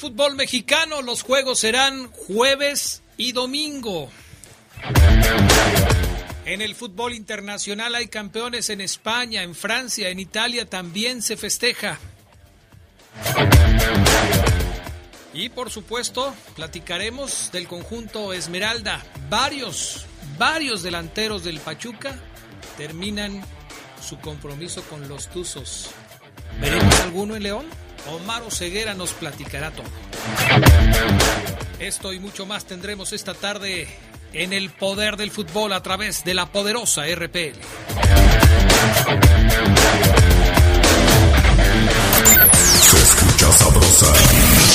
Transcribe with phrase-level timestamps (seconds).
[0.00, 1.02] Fútbol mexicano.
[1.02, 4.10] Los juegos serán jueves y domingo.
[6.46, 11.98] En el fútbol internacional hay campeones en España, en Francia, en Italia también se festeja.
[15.34, 19.04] Y por supuesto, platicaremos del conjunto Esmeralda.
[19.28, 20.06] Varios,
[20.38, 22.18] varios delanteros del Pachuca
[22.78, 23.44] terminan
[24.02, 25.90] su compromiso con los Tuzos.
[26.58, 27.89] ¿Veremos alguno en León?
[28.08, 29.86] Omar Ceguera nos platicará todo.
[31.78, 33.88] Esto y mucho más tendremos esta tarde
[34.32, 37.58] en el poder del fútbol a través de la poderosa RPL.
[42.80, 44.12] Se escucha sabrosa,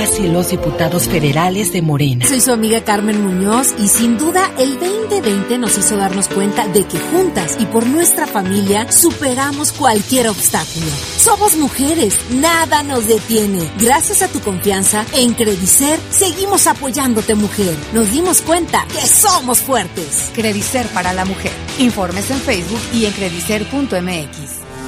[0.00, 2.26] las y los diputados federales de Morena.
[2.26, 6.84] Soy su amiga Carmen Muñoz y sin duda el 2020 nos hizo darnos cuenta de
[6.84, 10.86] que juntas y por nuestra familia superamos cualquier obstáculo.
[11.18, 13.60] Somos mujeres, nada nos detiene.
[13.78, 17.76] Gracias a tu confianza, en Credicer seguimos apoyándote mujer.
[17.92, 20.30] Nos dimos cuenta que somos fuertes.
[20.34, 21.52] Credicer para la mujer.
[21.78, 24.59] Informes en Facebook y en credicer.mx.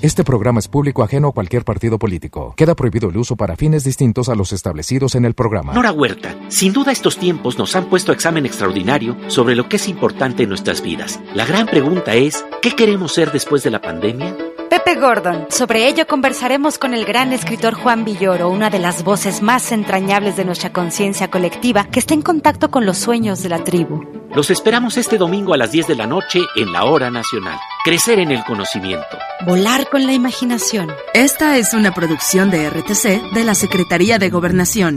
[0.00, 2.54] Este programa es público ajeno a cualquier partido político.
[2.56, 5.72] Queda prohibido el uso para fines distintos a los establecidos en el programa.
[5.72, 9.88] Nora Huerta, sin duda estos tiempos nos han puesto examen extraordinario sobre lo que es
[9.88, 11.18] importante en nuestras vidas.
[11.34, 14.36] La gran pregunta es, ¿qué queremos ser después de la pandemia?
[14.68, 15.46] Pepe Gordon.
[15.50, 20.36] Sobre ello conversaremos con el gran escritor Juan Villoro, una de las voces más entrañables
[20.36, 24.04] de nuestra conciencia colectiva que está en contacto con los sueños de la tribu.
[24.34, 27.58] Los esperamos este domingo a las 10 de la noche en la Hora Nacional.
[27.82, 29.16] Crecer en el conocimiento.
[29.46, 30.92] Volar con la imaginación.
[31.14, 34.96] Esta es una producción de RTC de la Secretaría de Gobernación.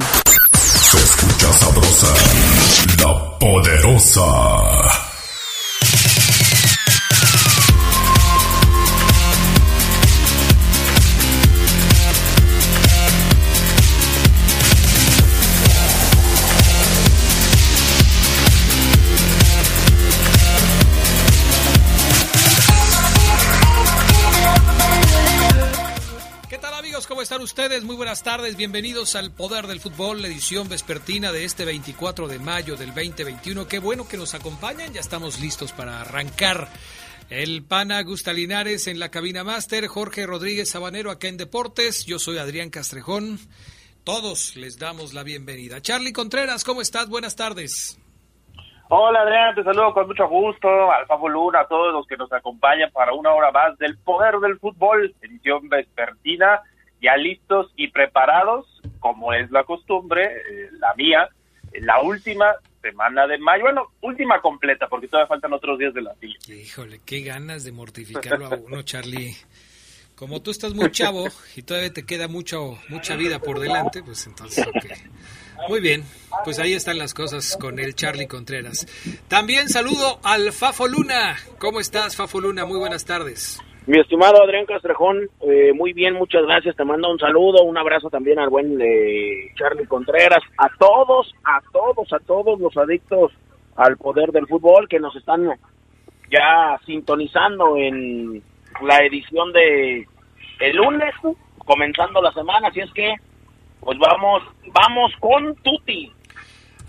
[0.54, 2.14] Se escucha sabrosa,
[3.00, 4.91] la poderosa.
[27.42, 27.84] Ustedes?
[27.84, 28.56] Muy buenas tardes.
[28.56, 33.68] Bienvenidos al Poder del Fútbol, la edición vespertina de este 24 de mayo del 2021.
[33.68, 34.94] Qué bueno que nos acompañan.
[34.94, 36.68] Ya estamos listos para arrancar.
[37.30, 42.06] El pana Gusta Linares en la cabina máster, Jorge Rodríguez Sabanero acá en Deportes.
[42.06, 43.40] Yo soy Adrián Castrejón.
[44.04, 45.82] Todos les damos la bienvenida.
[45.82, 47.10] Charlie Contreras, ¿cómo estás?
[47.10, 48.00] Buenas tardes.
[48.90, 52.32] Hola Adrián, te saludo con mucho gusto, al Fabo Luna, a todos los que nos
[52.34, 56.62] acompañan para una hora más del Poder del Fútbol, edición vespertina,
[57.02, 61.30] ya listos y preparados, como es la costumbre, eh, la mía,
[61.74, 66.16] la última semana de mayo, bueno, última completa, porque todavía faltan otros días de la
[66.16, 66.38] silla.
[66.48, 69.36] Híjole, qué ganas de mortificarlo a uno, Charlie.
[70.16, 74.28] Como tú estás muy chavo y todavía te queda mucho, mucha vida por delante, pues
[74.28, 74.86] entonces, ok.
[75.68, 76.04] Muy bien,
[76.44, 78.88] pues ahí están las cosas con el Charlie Contreras.
[79.28, 81.38] También saludo al Fafo Luna.
[81.58, 82.66] ¿Cómo estás, Fafo Luna?
[82.66, 83.60] Muy buenas tardes.
[83.88, 86.76] Mi estimado Adrián Castrejón, eh, muy bien, muchas gracias.
[86.76, 91.60] Te mando un saludo, un abrazo también al buen eh, Charlie Contreras, a todos, a
[91.74, 93.32] todos, a todos los adictos
[93.76, 95.50] al poder del fútbol que nos están
[96.30, 98.44] ya sintonizando en
[98.84, 100.08] la edición de
[100.60, 101.16] el lunes,
[101.58, 102.68] comenzando la semana.
[102.68, 103.16] Así es que
[103.80, 104.44] Pues vamos,
[104.74, 106.12] vamos con Tuti.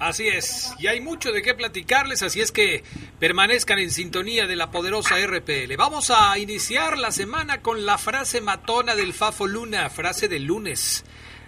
[0.03, 2.83] Así es, y hay mucho de qué platicarles, así es que
[3.21, 5.77] permanezcan en sintonía de la poderosa RPL.
[5.77, 11.05] Vamos a iniciar la semana con la frase matona del Fafo Luna, frase del lunes.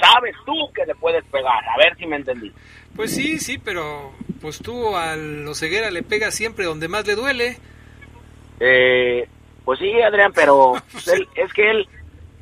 [0.00, 1.64] sabes tú que le puedes pegar.
[1.68, 2.52] A ver si me entendí.
[2.94, 7.16] Pues sí, sí, pero pues tú a los ceguera le pegas siempre donde más le
[7.16, 7.56] duele.
[8.60, 9.28] Eh,
[9.64, 10.74] pues sí, Adrián, pero
[11.12, 11.88] él- es que él,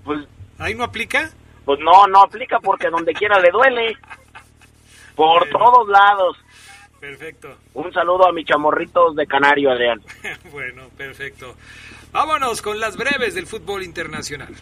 [0.05, 0.21] pues...
[0.59, 1.31] ¿Ahí no aplica?
[1.65, 3.97] Pues no, no aplica porque donde quiera le duele.
[5.17, 6.37] Por todos lados.
[7.01, 7.57] Perfecto.
[7.75, 10.01] Un saludo a mis chamorritos de Canario, Adrián.
[10.53, 11.55] bueno, perfecto.
[12.13, 14.55] Vámonos con las breves del fútbol internacional.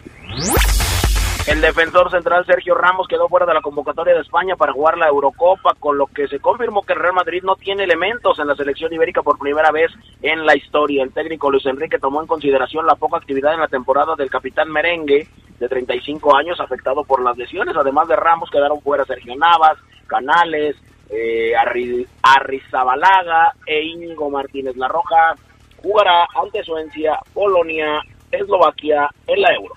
[1.45, 5.07] El defensor central Sergio Ramos quedó fuera de la convocatoria de España para jugar la
[5.09, 8.55] Eurocopa, con lo que se confirmó que el Real Madrid no tiene elementos en la
[8.55, 9.91] selección ibérica por primera vez
[10.21, 11.03] en la historia.
[11.03, 14.71] El técnico Luis Enrique tomó en consideración la poca actividad en la temporada del capitán
[14.71, 15.27] merengue
[15.59, 17.75] de 35 años afectado por las lesiones.
[17.75, 20.77] Además de Ramos quedaron fuera Sergio Navas, Canales,
[21.09, 25.35] eh, Arri- Arrizabalaga e Íñigo Martínez La Roja.
[25.81, 27.99] Jugará ante Suecia, Polonia,
[28.31, 29.75] Eslovaquia en la Euro.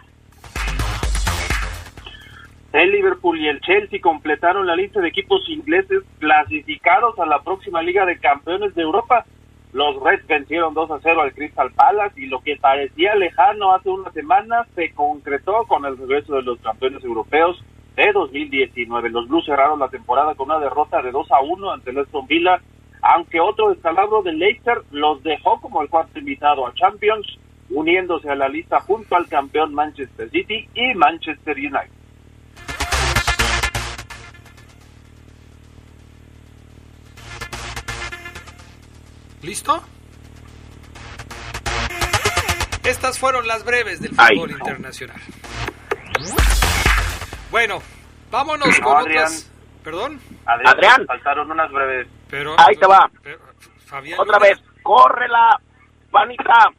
[2.77, 7.81] El Liverpool y el Chelsea completaron la lista de equipos ingleses clasificados a la próxima
[7.81, 9.25] Liga de Campeones de Europa.
[9.73, 13.89] Los Reds vencieron 2 a 0 al Crystal Palace y lo que parecía lejano hace
[13.89, 17.65] una semana se concretó con el regreso de los campeones europeos
[17.97, 19.09] de 2019.
[19.09, 22.27] Los Blues cerraron la temporada con una derrota de 2 a 1 ante el Aston
[22.27, 22.61] Villa,
[23.01, 27.39] aunque otro descalabro de Leicester los dejó como el cuarto invitado a Champions,
[27.71, 32.06] uniéndose a la lista junto al campeón Manchester City y Manchester United.
[39.47, 39.81] ¿Listo?
[42.83, 44.59] Estas fueron las breves del Ay, fútbol no.
[44.59, 45.21] internacional.
[47.53, 47.79] Bueno,
[48.31, 49.25] vámonos No, con Adrián.
[49.25, 49.53] otras.
[49.85, 50.21] ¿Perdón?
[50.47, 51.07] Adrián, Adrián.
[51.07, 52.09] faltaron unas breves.
[52.29, 53.09] Pero, Ahí te va.
[53.23, 53.39] pero,
[53.87, 55.61] Fabián Otra Luna, vez, corre la
[56.11, 56.71] panita.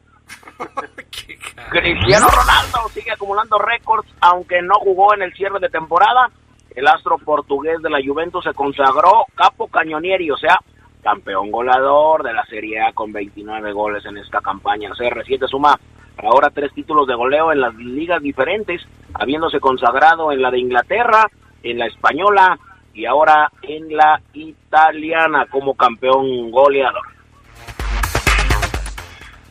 [1.70, 6.30] Cristiano Ronaldo sigue acumulando récords, aunque no jugó en el cierre de temporada.
[6.76, 10.58] El astro portugués de la Juventus se consagró capo cañonieri, o sea,
[11.02, 14.90] campeón goleador de la Serie A con 29 goles en esta campaña.
[14.90, 15.78] CR7 suma
[16.18, 18.82] ahora tres títulos de goleo en las ligas diferentes,
[19.14, 21.26] habiéndose consagrado en la de Inglaterra,
[21.62, 22.58] en la española
[22.94, 27.06] y ahora en la italiana como campeón goleador.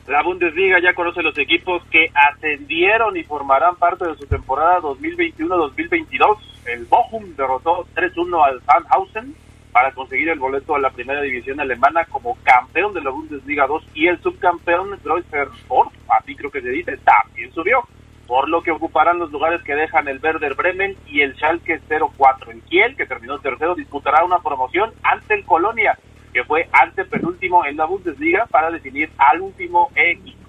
[0.08, 6.38] La Bundesliga ya conoce los equipos que ascendieron y formarán parte de su temporada 2021-2022.
[6.66, 9.36] El Bochum derrotó 3-1 al Sandhausen
[9.78, 13.90] para conseguir el boleto a la primera división alemana como campeón de la Bundesliga 2
[13.94, 17.88] y el subcampeón Greuther Sport, así creo que se dice, también subió,
[18.26, 22.54] por lo que ocuparán los lugares que dejan el Werder Bremen y el Schalke 04.
[22.54, 25.96] El Kiel, que terminó tercero, disputará una promoción ante el Colonia,
[26.34, 30.40] que fue antepenúltimo en la Bundesliga para definir al último equipo.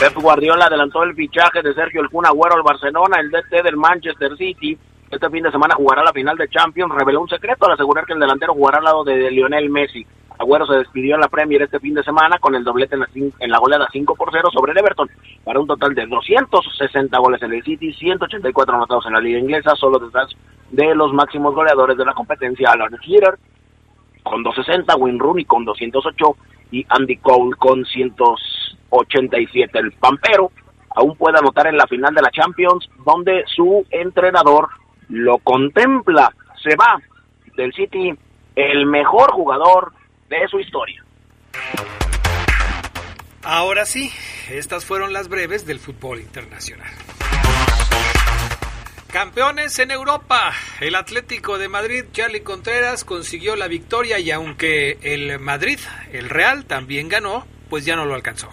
[0.00, 3.76] Pep Guardiola adelantó el fichaje de Sergio El Kun Agüero al Barcelona, el DT del
[3.76, 4.78] Manchester City.
[5.10, 6.94] Este fin de semana jugará la final de Champions.
[6.94, 10.04] Reveló un secreto al asegurar que el delantero jugará al lado de Lionel Messi.
[10.38, 13.08] Agüero se despidió en la Premier este fin de semana con el doblete en la,
[13.14, 15.08] en la goleada 5 por 0 sobre el Everton,
[15.44, 19.74] para un total de 260 goles en el City, 184 anotados en la liga inglesa,
[19.76, 20.28] solo detrás
[20.70, 23.38] de los máximos goleadores de la competencia, Alan Shearer
[24.24, 26.36] con 260, Wayne Rooney con 208
[26.72, 29.78] y Andy Cole con 187.
[29.78, 30.50] El Pampero
[30.94, 34.68] aún puede anotar en la final de la Champions, donde su entrenador
[35.08, 36.32] lo contempla.
[36.62, 37.00] Se va
[37.56, 38.12] del City
[38.54, 39.92] el mejor jugador
[40.28, 41.02] de su historia.
[43.42, 44.10] Ahora sí,
[44.50, 46.90] estas fueron las breves del fútbol internacional.
[49.12, 50.52] Campeones en Europa.
[50.80, 55.78] El Atlético de Madrid, Charlie Contreras, consiguió la victoria y aunque el Madrid,
[56.12, 58.50] el Real, también ganó, pues ya no lo alcanzó.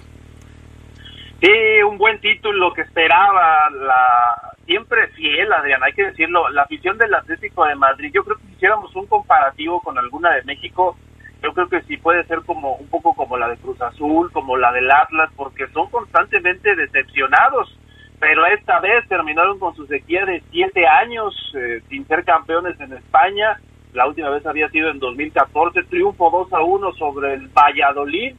[1.42, 1.52] Sí,
[1.86, 7.14] un buen título que esperaba la siempre fiel, Adrián, hay que decirlo, la afición del
[7.14, 8.12] Atlético de Madrid.
[8.14, 10.98] Yo creo que si hiciéramos un comparativo con alguna de México,
[11.42, 14.58] yo creo que sí puede ser como un poco como la de Cruz Azul, como
[14.58, 17.78] la del Atlas, porque son constantemente decepcionados
[18.24, 22.94] pero esta vez terminaron con su sequía de siete años eh, sin ser campeones en
[22.94, 23.60] España.
[23.92, 28.34] La última vez había sido en 2014, triunfo 2 a 1 sobre el Valladolid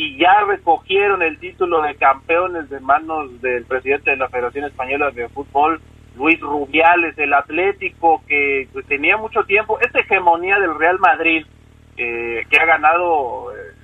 [0.00, 5.10] y ya recogieron el título de campeones de manos del presidente de la Federación Española
[5.10, 5.78] de Fútbol,
[6.16, 11.44] Luis Rubiales, el Atlético, que pues, tenía mucho tiempo, esta hegemonía del Real Madrid,
[11.98, 13.74] eh, que ha ganado eh,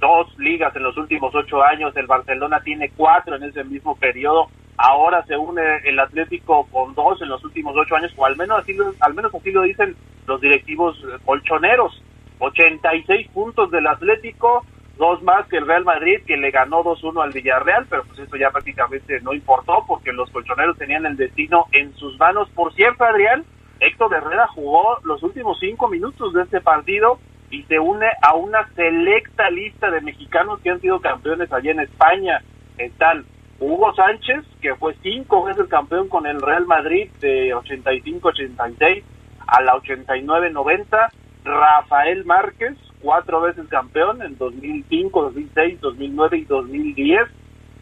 [0.00, 4.48] dos ligas en los últimos ocho años, el Barcelona tiene cuatro en ese mismo periodo,
[4.78, 8.60] ahora se une el Atlético con dos en los últimos ocho años, o al menos
[8.60, 9.94] así al menos así lo dicen
[10.26, 12.02] los directivos colchoneros,
[12.38, 14.64] 86 puntos del Atlético,
[14.96, 18.36] dos más que el Real Madrid, que le ganó 2-1 al Villarreal, pero pues eso
[18.36, 22.48] ya prácticamente no importó, porque los colchoneros tenían el destino en sus manos.
[22.50, 23.44] Por cierto, Adrián,
[23.80, 27.18] Héctor Herrera jugó los últimos cinco minutos de este partido,
[27.50, 31.80] y se une a una selecta lista de mexicanos que han sido campeones allá en
[31.80, 32.42] España.
[32.76, 33.24] Están
[33.60, 39.02] Hugo Sánchez, que fue cinco veces campeón con el Real Madrid de 85-86
[39.46, 41.08] a la 89-90.
[41.44, 47.20] Rafael Márquez, cuatro veces campeón en 2005, 2006, 2009 y 2010.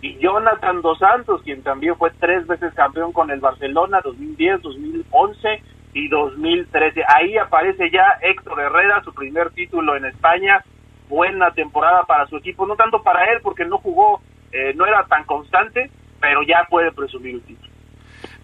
[0.03, 5.63] Y Jonathan Dos Santos, quien también fue tres veces campeón con el Barcelona, 2010, 2011
[5.95, 7.03] y 2013.
[7.09, 10.63] Ahí aparece ya Héctor Herrera, su primer título en España.
[11.09, 14.21] Buena temporada para su equipo, no tanto para él porque no jugó,
[14.53, 15.91] eh, no era tan constante,
[16.21, 17.73] pero ya puede presumir el título.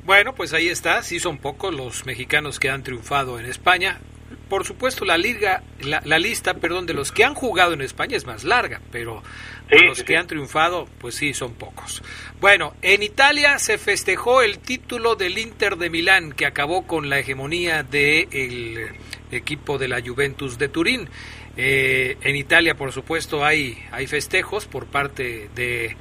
[0.05, 3.99] Bueno, pues ahí está, sí son pocos los mexicanos que han triunfado en España
[4.51, 8.27] por supuesto la liga, la, lista, perdón, de los que han jugado en España es
[8.27, 9.23] más larga, pero
[9.87, 12.03] los que han triunfado, pues sí, son pocos.
[12.41, 17.21] Bueno, en Italia se festejó el título del Inter de Milán, que acabó con la
[17.21, 18.91] hegemonía del
[19.31, 21.09] equipo de la Juventus de Turín.
[21.57, 25.97] Eh, en Italia, por supuesto, hay, hay festejos por parte de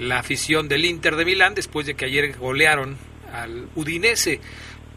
[0.00, 2.98] la afición del Inter de Milán, después de que ayer golearon
[3.32, 4.40] al Udinese.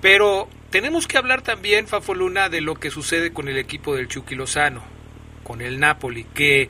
[0.05, 4.07] Pero tenemos que hablar también, Fafo Luna, de lo que sucede con el equipo del
[4.07, 4.83] Chucky Lozano,
[5.43, 6.67] con el Napoli, que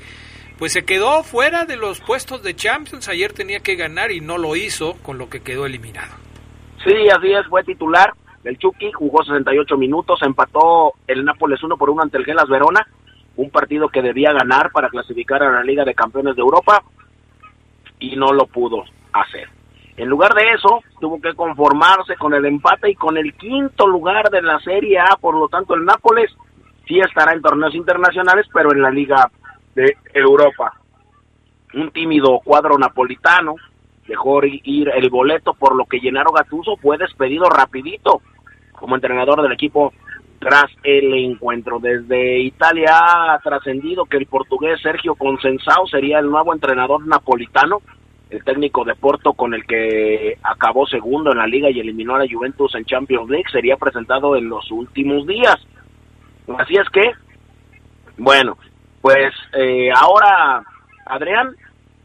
[0.57, 3.09] pues se quedó fuera de los puestos de Champions.
[3.09, 6.13] Ayer tenía que ganar y no lo hizo, con lo que quedó eliminado.
[6.85, 8.13] Sí, así es, fue titular.
[8.45, 12.87] El Chucky jugó 68 minutos, empató el Nápoles 1 por 1 ante el Gelas Verona,
[13.35, 16.81] un partido que debía ganar para clasificar a la Liga de Campeones de Europa
[17.99, 19.54] y no lo pudo hacer.
[19.97, 24.29] En lugar de eso, tuvo que conformarse con el empate y con el quinto lugar
[24.29, 26.31] de la Serie A, por lo tanto el Nápoles
[26.85, 29.31] sí estará en torneos internacionales, pero en la Liga
[29.73, 30.73] de Europa.
[31.73, 33.55] Un tímido cuadro napolitano
[34.07, 38.21] dejó ir el boleto, por lo que Gennaro Gattuso fue despedido rapidito
[38.73, 39.93] como entrenador del equipo
[40.39, 41.79] tras el encuentro.
[41.79, 47.81] Desde Italia ha trascendido que el portugués Sergio Consensao sería el nuevo entrenador napolitano
[48.29, 52.20] el técnico de Porto con el que acabó segundo en la liga y eliminó a
[52.20, 55.55] la Juventus en Champions League, sería presentado en los últimos días.
[56.58, 57.12] Así es que,
[58.17, 58.58] bueno,
[59.01, 60.63] pues eh, ahora,
[61.05, 61.55] Adrián,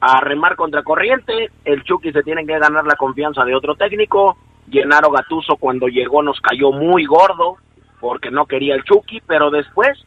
[0.00, 4.36] a remar contra corriente, el Chucky se tiene que ganar la confianza de otro técnico,
[4.70, 7.56] Gennaro Gatuso cuando llegó nos cayó muy gordo,
[8.00, 9.98] porque no quería el Chucky, pero después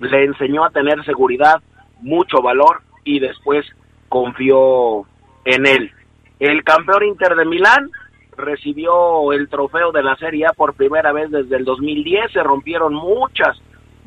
[0.00, 1.62] le enseñó a tener seguridad,
[2.00, 3.66] mucho valor, y después
[4.08, 5.06] confió
[5.44, 5.92] en él.
[6.38, 7.90] El campeón Inter de Milán
[8.36, 12.32] recibió el trofeo de la Serie A por primera vez desde el 2010.
[12.32, 13.58] Se rompieron muchas,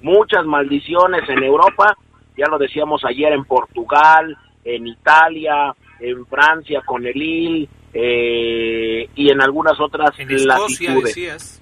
[0.01, 1.95] muchas maldiciones en Europa.
[2.37, 9.29] Ya lo decíamos ayer en Portugal, en Italia, en Francia con el Lille eh, y
[9.29, 11.61] en algunas otras en Escocia Decías.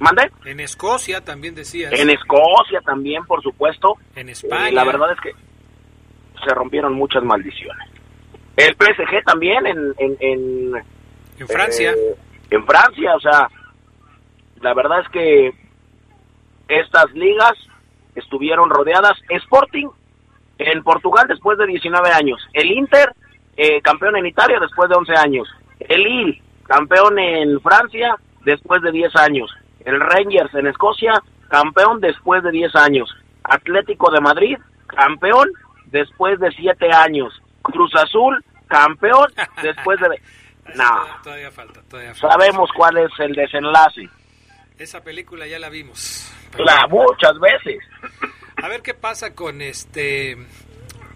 [0.00, 0.30] ¿Mande?
[0.46, 1.92] En Escocia también decías.
[1.92, 3.96] En Escocia también, por supuesto.
[4.16, 4.72] En España.
[4.72, 5.32] la verdad es que
[6.42, 7.99] se rompieron muchas maldiciones.
[8.60, 9.94] El PSG también en...
[9.98, 10.16] En,
[11.38, 11.92] en, Francia.
[11.92, 12.16] Eh,
[12.50, 13.48] en Francia, o sea,
[14.60, 15.52] la verdad es que
[16.68, 17.54] estas ligas
[18.14, 19.16] estuvieron rodeadas.
[19.28, 19.88] Sporting
[20.58, 22.46] en Portugal después de 19 años.
[22.52, 23.14] El Inter,
[23.56, 25.48] eh, campeón en Italia después de 11 años.
[25.78, 29.50] El Lille, campeón en Francia después de 10 años.
[29.84, 31.14] El Rangers en Escocia,
[31.48, 33.08] campeón después de 10 años.
[33.42, 35.48] Atlético de Madrid, campeón
[35.86, 37.40] después de siete años.
[37.62, 39.26] Cruz Azul, campeón,
[39.62, 40.20] después de...
[40.76, 42.36] No, Todavía falta, todavía falta.
[42.38, 44.08] sabemos cuál es el desenlace.
[44.78, 46.32] Esa película ya la vimos.
[46.58, 47.82] La, muchas veces.
[48.62, 50.36] A ver qué pasa con este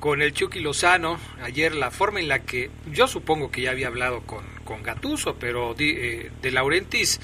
[0.00, 1.18] con el Chucky Lozano.
[1.42, 5.36] Ayer la forma en la que yo supongo que ya había hablado con, con Gatuso,
[5.38, 7.20] pero di- eh, de Laurentis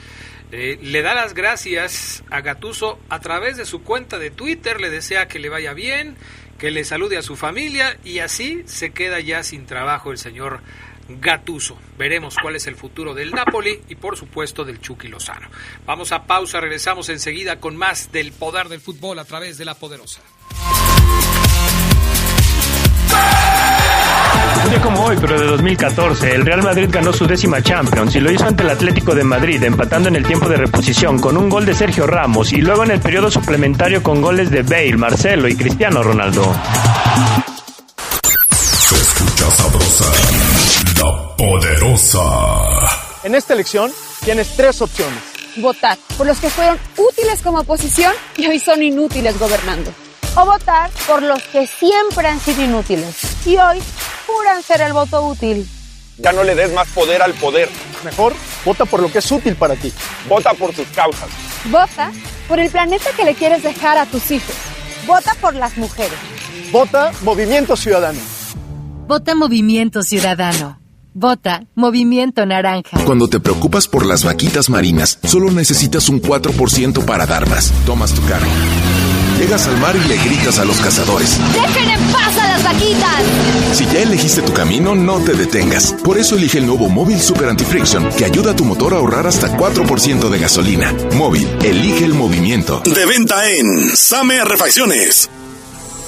[0.53, 4.89] eh, le da las gracias a Gatuso a través de su cuenta de Twitter, le
[4.89, 6.17] desea que le vaya bien,
[6.61, 10.61] que le salude a su familia y así se queda ya sin trabajo el señor
[11.09, 11.79] Gatuso.
[11.97, 15.49] Veremos cuál es el futuro del Napoli y por supuesto del Chucky Lozano.
[15.87, 19.75] Vamos a pausa, regresamos enseguida con más del poder del fútbol a través de la
[19.75, 20.21] poderosa.
[24.71, 28.21] Un día como hoy, pero de 2014, el Real Madrid ganó su décima Champions y
[28.21, 31.49] lo hizo ante el Atlético de Madrid, empatando en el tiempo de reposición con un
[31.49, 35.49] gol de Sergio Ramos y luego en el periodo suplementario con goles de Bale, Marcelo
[35.49, 36.55] y Cristiano Ronaldo.
[38.53, 40.05] Se escucha sabrosa,
[40.99, 42.21] la poderosa.
[43.25, 43.91] En esta elección
[44.25, 45.19] tienes tres opciones.
[45.57, 49.93] Votar por los que fueron útiles como oposición y hoy son inútiles gobernando.
[50.37, 53.83] O votar por los que siempre han sido inútiles y hoy
[54.35, 55.69] juran ser el voto útil.
[56.19, 57.69] Ya no le des más poder al poder.
[58.05, 58.35] Mejor,
[58.65, 59.93] vota por lo que es útil para ti.
[60.29, 61.29] Vota por tus causas.
[61.67, 62.13] Vota
[62.49, 64.55] por el planeta que le quieres dejar a tus hijos.
[65.07, 66.19] Vota por las mujeres.
[66.73, 68.21] Vota Movimiento Ciudadano.
[69.07, 70.79] Vota Movimiento Ciudadano.
[71.13, 73.03] Vota Movimiento Naranja.
[73.05, 77.73] Cuando te preocupas por las vaquitas marinas, solo necesitas un 4% para dar más.
[77.85, 78.47] Tomas tu carro.
[79.41, 81.39] Llegas al mar y le gritas a los cazadores.
[81.55, 83.23] ¡Dejen en paz a las vaquitas!
[83.73, 85.95] Si ya elegiste tu camino, no te detengas.
[86.05, 89.27] Por eso elige el nuevo Móvil Super Anti-Friction, que ayuda a tu motor a ahorrar
[89.27, 90.95] hasta 4% de gasolina.
[91.15, 92.83] Móvil, elige el movimiento.
[92.85, 95.31] De venta en Same Refacciones.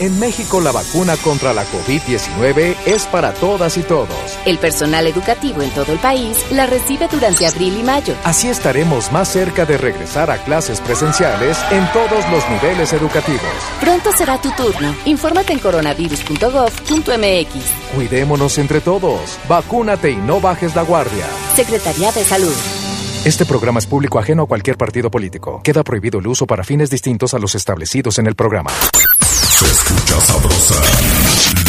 [0.03, 4.09] En México la vacuna contra la COVID-19 es para todas y todos.
[4.45, 8.17] El personal educativo en todo el país la recibe durante abril y mayo.
[8.25, 13.43] Así estaremos más cerca de regresar a clases presenciales en todos los niveles educativos.
[13.81, 14.93] Pronto será tu turno.
[15.05, 17.95] Infórmate en coronavirus.gov.mx.
[17.95, 19.39] Cuidémonos entre todos.
[19.49, 21.27] Vacúnate y no bajes la guardia.
[21.55, 22.57] Secretaría de Salud.
[23.25, 25.61] Este programa es público ajeno a cualquier partido político.
[25.63, 28.73] Queda prohibido el uso para fines distintos a los establecidos en el programa.
[30.13, 30.75] Escucha sabrosa,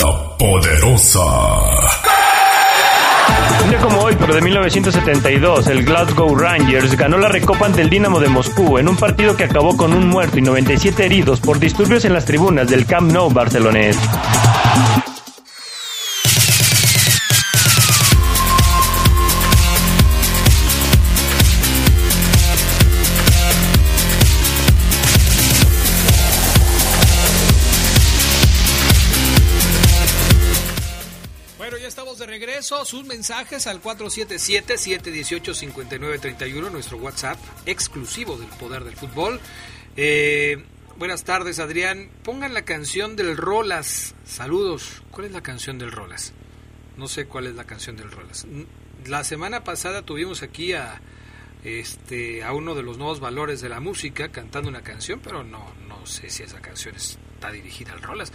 [0.02, 1.20] la poderosa.
[3.64, 7.90] Un día como hoy, pero de 1972, el Glasgow Rangers ganó la recopa ante el
[7.90, 11.58] Dinamo de Moscú en un partido que acabó con un muerto y 97 heridos por
[11.58, 13.98] disturbios en las tribunas del Camp Nou barcelonés.
[32.64, 39.42] Sus mensajes al 477-718-5931, nuestro WhatsApp exclusivo del Poder del Fútbol.
[39.98, 40.64] Eh,
[40.98, 42.10] buenas tardes, Adrián.
[42.24, 44.16] Pongan la canción del Rolas.
[44.24, 45.04] Saludos.
[45.12, 46.32] ¿Cuál es la canción del Rolas?
[46.96, 48.48] No sé cuál es la canción del Rolas.
[49.08, 51.02] La semana pasada tuvimos aquí a
[51.66, 55.74] este a uno de los nuevos valores de la música cantando una canción, pero no
[55.90, 56.96] no sé si esa canción
[57.44, 58.32] está dirigida al Rolas.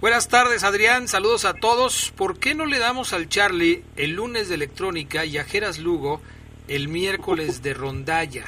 [0.00, 1.08] Buenas tardes, Adrián.
[1.08, 2.12] Saludos a todos.
[2.16, 6.22] ¿Por qué no le damos al Charlie el lunes de electrónica y a Geras Lugo
[6.68, 8.44] el miércoles de rondalla?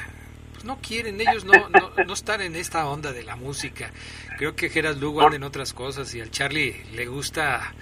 [0.53, 3.91] Pues no quieren, ellos no, no, no están en esta onda de la música.
[4.37, 7.73] Creo que Geras Lugo anda en otras cosas y al Charlie le gusta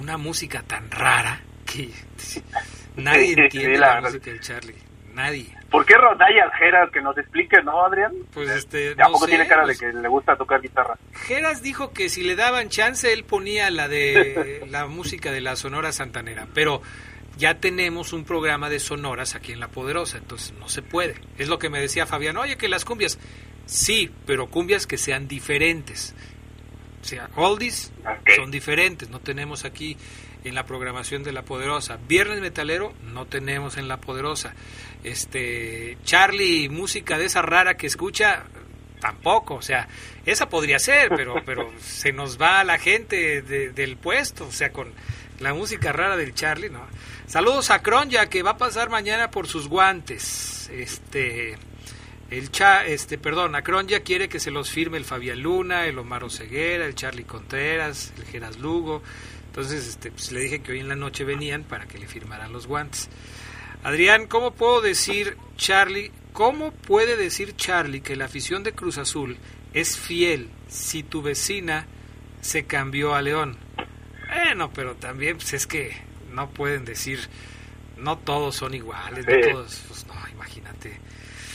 [0.00, 1.90] una música tan rara que
[2.96, 4.78] nadie Sí, sí, entiende la música del Charlie.
[5.12, 5.46] Nadie.
[5.74, 6.88] ¿Por qué rondallas, Geras?
[6.92, 8.12] Que nos explique, ¿no, Adrián?
[8.32, 10.96] Pues este, ¿A no poco sé, tiene cara pues- de que le gusta tocar guitarra?
[11.26, 15.56] Geras dijo que si le daban chance él ponía la de la música de la
[15.56, 16.80] Sonora Santanera, pero
[17.36, 21.16] ya tenemos un programa de sonoras aquí en La Poderosa, entonces no se puede.
[21.38, 23.18] Es lo que me decía Fabián, oye que las cumbias,
[23.66, 26.14] sí, pero cumbias que sean diferentes.
[27.02, 27.92] O sea, oldies
[28.36, 29.96] son diferentes, no tenemos aquí
[30.44, 31.98] en la programación de La Poderosa.
[32.06, 34.54] Viernes Metalero no tenemos en La Poderosa.
[35.02, 38.44] Este, Charlie, música de esa rara que escucha,
[39.00, 39.88] tampoco, o sea,
[40.24, 44.72] esa podría ser, pero pero se nos va la gente de- del puesto, o sea,
[44.72, 44.92] con
[45.40, 46.86] la música rara del Charlie, ¿no?
[47.26, 50.70] Saludos a Cronja que va a pasar mañana por sus guantes.
[50.72, 51.56] Este
[52.30, 55.98] el cha, este, perdón, a Cronja quiere que se los firme el Fabián Luna, el
[55.98, 59.02] Omar Ceguera, el Charlie Contreras, el Geras Lugo.
[59.54, 62.52] Entonces, este, pues, le dije que hoy en la noche venían para que le firmaran
[62.52, 63.08] los guantes.
[63.84, 66.10] Adrián, ¿cómo puedo decir Charlie?
[66.32, 69.36] ¿Cómo puede decir Charlie que la afición de Cruz Azul
[69.72, 71.86] es fiel si tu vecina
[72.40, 73.56] se cambió a León?
[74.28, 75.96] Bueno, pero también pues es que
[76.32, 77.20] no pueden decir,
[77.96, 79.30] no todos son iguales, Sí.
[79.40, 80.98] no todos, pues no, imagínate.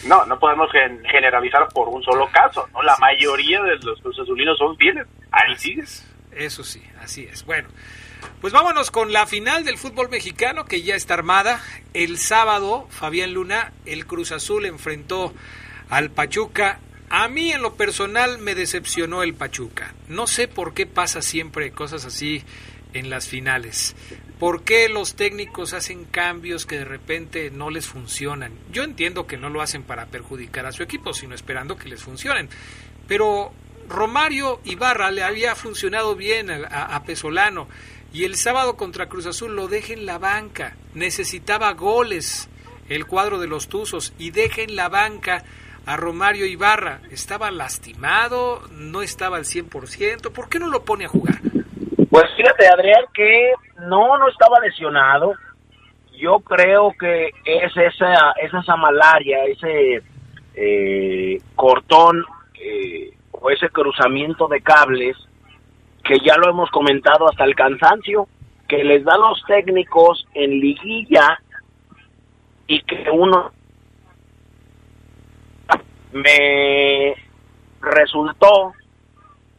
[0.05, 2.81] No, no podemos gen- generalizar por un solo caso, ¿no?
[2.81, 5.05] La mayoría de los Cruz Azulinos son fieles.
[5.31, 6.05] Ahí sigues.
[6.39, 7.43] Eso sí, así es.
[7.43, 7.67] Bueno,
[8.39, 11.61] pues vámonos con la final del fútbol mexicano que ya está armada.
[11.93, 15.33] El sábado, Fabián Luna, el Cruz Azul enfrentó
[15.89, 16.79] al Pachuca.
[17.09, 19.93] A mí en lo personal me decepcionó el Pachuca.
[20.07, 22.41] No sé por qué pasa siempre cosas así
[22.93, 23.93] en las finales.
[24.39, 28.53] ¿Por qué los técnicos hacen cambios que de repente no les funcionan?
[28.71, 32.01] Yo entiendo que no lo hacen para perjudicar a su equipo, sino esperando que les
[32.01, 32.47] funcionen.
[33.09, 33.51] Pero
[33.89, 37.67] Romario Ibarra le había funcionado bien a, a- Pesolano
[38.13, 40.75] y el sábado contra Cruz Azul lo deja en la banca.
[40.93, 42.49] Necesitaba goles
[42.87, 45.43] el cuadro de los Tuzos y deja en la banca
[45.85, 47.01] a Romario Ibarra.
[47.11, 50.31] Estaba lastimado, no estaba al 100%.
[50.31, 51.39] ¿Por qué no lo pone a jugar?
[52.09, 53.51] Pues fíjate, Adrián, que
[53.87, 55.33] no, no estaba lesionado.
[56.17, 60.03] Yo creo que es esa, es esa malaria, ese
[60.55, 62.25] eh, cortón
[62.59, 65.17] eh, o ese cruzamiento de cables
[66.03, 68.27] que ya lo hemos comentado hasta el cansancio,
[68.67, 71.39] que les da los técnicos en liguilla
[72.67, 73.51] y que uno
[76.11, 77.15] me
[77.81, 78.73] resultó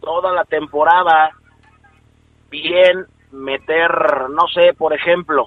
[0.01, 1.31] toda la temporada
[2.51, 5.47] bien meter, no sé, por ejemplo,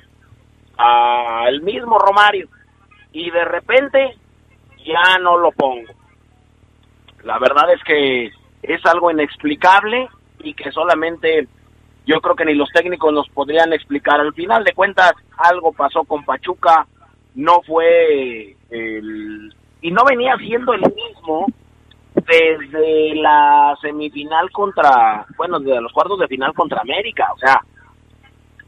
[0.77, 2.47] al mismo Romario
[3.11, 4.17] y de repente
[4.85, 6.02] ya no lo pongo.
[7.23, 8.31] La verdad es que
[8.63, 10.09] es algo inexplicable
[10.39, 11.47] y que solamente
[12.05, 14.19] yo creo que ni los técnicos nos podrían explicar.
[14.19, 16.85] Al final de cuentas, algo pasó con Pachuca,
[17.35, 19.53] no fue el...
[19.81, 21.47] y no venía siendo el mismo
[22.13, 27.59] desde la semifinal contra, bueno, desde los cuartos de final contra América, o sea,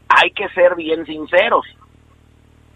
[0.08, 1.66] hay que ser bien sinceros.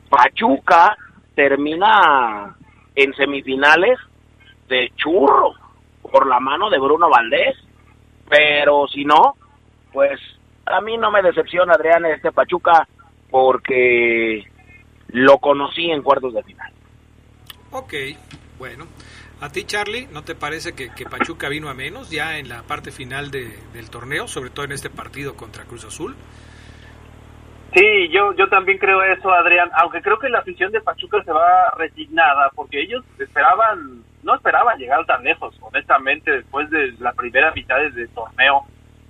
[0.09, 0.97] Pachuca
[1.35, 2.55] termina
[2.95, 3.99] en semifinales
[4.69, 5.55] de churro
[6.11, 7.57] por la mano de Bruno Valdés,
[8.29, 9.37] pero si no,
[9.92, 10.20] pues
[10.66, 12.87] a mí no me decepciona Adrián este Pachuca
[13.31, 14.44] porque
[15.09, 16.73] lo conocí en cuartos de final.
[17.73, 17.94] Ok,
[18.59, 18.87] bueno.
[19.40, 22.62] ¿A ti, Charlie, no te parece que, que Pachuca vino a menos ya en la
[22.62, 26.14] parte final de- del torneo, sobre todo en este partido contra Cruz Azul?
[27.75, 31.33] Sí, yo, yo también creo eso, Adrián, aunque creo que la afición de Pachuca se
[31.33, 37.52] va resignada, porque ellos esperaban, no esperaban llegar tan lejos, honestamente, después de la primera
[37.52, 38.66] mitad del torneo.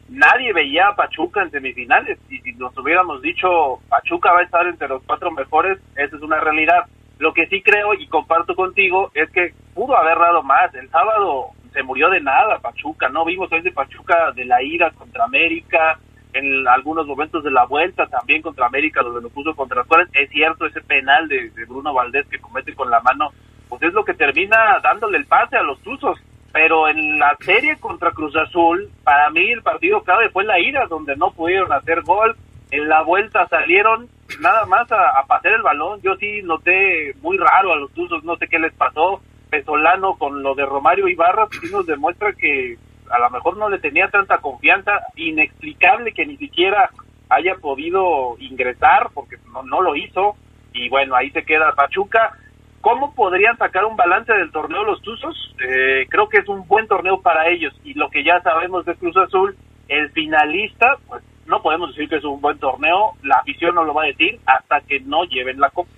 [0.09, 4.67] Nadie veía a Pachuca en semifinales, y si nos hubiéramos dicho Pachuca va a estar
[4.67, 6.87] entre los cuatro mejores, esa es una realidad.
[7.19, 10.75] Lo que sí creo y comparto contigo es que pudo haber dado más.
[10.75, 14.91] El sábado se murió de nada Pachuca, no vimos a ese Pachuca de la ira
[14.91, 15.99] contra América,
[16.33, 20.09] en algunos momentos de la vuelta también contra América donde lo puso contra Suárez.
[20.13, 23.31] Es cierto ese penal de, de Bruno Valdés que comete con la mano,
[23.71, 26.19] pues es lo que termina dándole el pase a los Tuzos.
[26.53, 30.87] Pero en la serie contra Cruz Azul, para mí el partido clave fue la ira,
[30.87, 32.37] donde no pudieron hacer gol.
[32.73, 34.09] En la vuelta salieron
[34.41, 36.01] nada más a, pasear el balón.
[36.03, 39.23] Yo sí noté muy raro a los Tuzos, no sé qué les pasó.
[39.49, 42.77] Pesolano con lo de Romario Ibarra, sí nos demuestra que
[43.11, 46.91] a lo mejor no le tenía tanta confianza, inexplicable que ni siquiera
[47.29, 50.37] haya podido ingresar porque no, no lo hizo
[50.73, 52.33] y bueno, ahí se queda Pachuca.
[52.81, 55.55] ¿Cómo podrían sacar un balance del torneo los Tuzos?
[55.61, 58.95] Eh, creo que es un buen torneo para ellos y lo que ya sabemos de
[58.95, 59.55] Cruz Azul,
[59.89, 63.93] el finalista, pues no podemos decir que es un buen torneo, la afición no lo
[63.93, 65.91] va a decir hasta que no lleven la copa.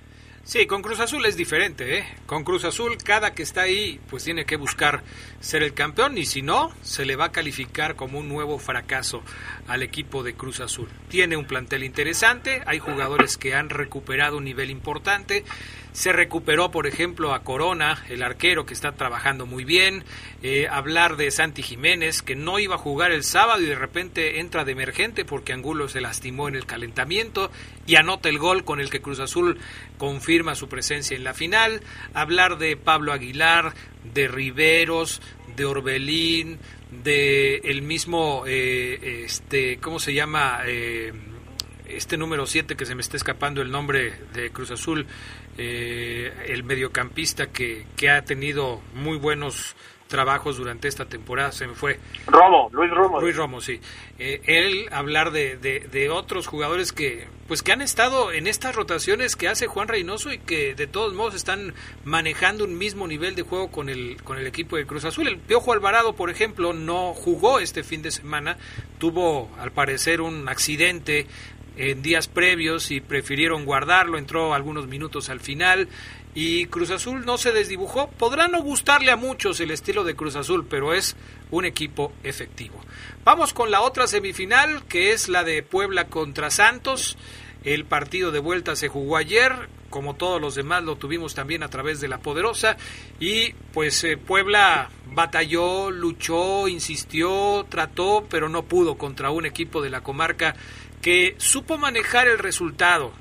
[0.45, 2.05] Sí, con Cruz Azul es diferente, ¿eh?
[2.27, 5.05] Con Cruz Azul, cada que está ahí, pues tiene que buscar
[5.39, 9.23] ser el campeón y si no, se le va a calificar como un nuevo fracaso
[9.69, 10.89] al equipo de Cruz Azul.
[11.09, 15.45] Tiene un plantel interesante, hay jugadores que han recuperado un nivel importante.
[15.93, 20.05] Se recuperó, por ejemplo, a Corona, el arquero que está trabajando muy bien.
[20.43, 24.41] Eh, hablar de Santi Jiménez, que no iba a jugar el sábado y de repente
[24.41, 27.51] entra de emergente porque Angulo se lastimó en el calentamiento
[27.87, 29.59] y anota el gol con el que Cruz Azul
[29.99, 31.83] confirma su presencia en la final.
[32.15, 33.75] Hablar de Pablo Aguilar,
[34.15, 35.21] de Riveros,
[35.57, 36.59] de Orbelín,
[37.05, 40.61] de el mismo, eh, este, ¿cómo se llama?
[40.67, 41.13] Eh,
[41.97, 45.07] este número 7 que se me está escapando el nombre de Cruz Azul,
[45.59, 49.77] eh, el mediocampista que, que ha tenido muy buenos
[50.13, 51.99] trabajos durante esta temporada, se me fue.
[52.27, 53.19] Romo, Luis Romo.
[53.19, 53.81] Luis Romo, sí.
[54.19, 58.77] Eh, él hablar de, de, de, otros jugadores que pues que han estado en estas
[58.77, 63.35] rotaciones que hace Juan Reynoso y que de todos modos están manejando un mismo nivel
[63.35, 65.29] de juego con el, con el equipo de Cruz Azul.
[65.29, 68.59] El Piojo Alvarado, por ejemplo, no jugó este fin de semana,
[68.99, 71.27] tuvo al parecer un accidente
[71.77, 75.89] en días previos y prefirieron guardarlo, entró algunos minutos al final
[76.35, 78.09] y Cruz Azul no se desdibujó.
[78.11, 81.17] Podrá no gustarle a muchos el estilo de Cruz Azul, pero es
[81.51, 82.81] un equipo efectivo.
[83.25, 87.17] Vamos con la otra semifinal, que es la de Puebla contra Santos.
[87.65, 89.53] El partido de vuelta se jugó ayer,
[89.91, 92.77] como todos los demás lo tuvimos también a través de la Poderosa.
[93.21, 99.91] Y pues eh, Puebla batalló, luchó, insistió, trató, pero no pudo contra un equipo de
[99.91, 100.57] la comarca
[101.03, 103.13] que supo manejar el resultado.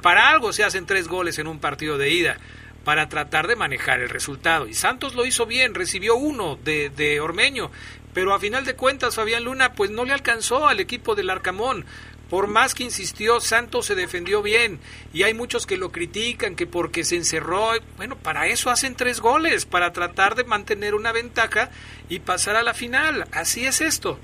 [0.00, 2.38] Para algo se hacen tres goles en un partido de ida,
[2.84, 4.68] para tratar de manejar el resultado.
[4.68, 7.72] Y Santos lo hizo bien, recibió uno de, de Ormeño,
[8.14, 11.84] pero a final de cuentas Fabián Luna pues no le alcanzó al equipo del Arcamón.
[12.30, 14.80] Por más que insistió, Santos se defendió bien
[15.12, 19.20] y hay muchos que lo critican, que porque se encerró, bueno, para eso hacen tres
[19.20, 21.70] goles, para tratar de mantener una ventaja
[22.08, 23.28] y pasar a la final.
[23.32, 24.18] Así es esto.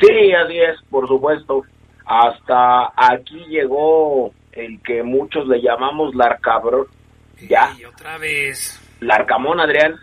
[0.00, 1.64] Sí, así es, por supuesto.
[2.04, 6.86] Hasta aquí llegó el que muchos le llamamos Larcabrón.
[7.48, 7.74] Ya.
[7.78, 8.80] Y otra vez.
[9.00, 9.96] Larcamón, Adrián.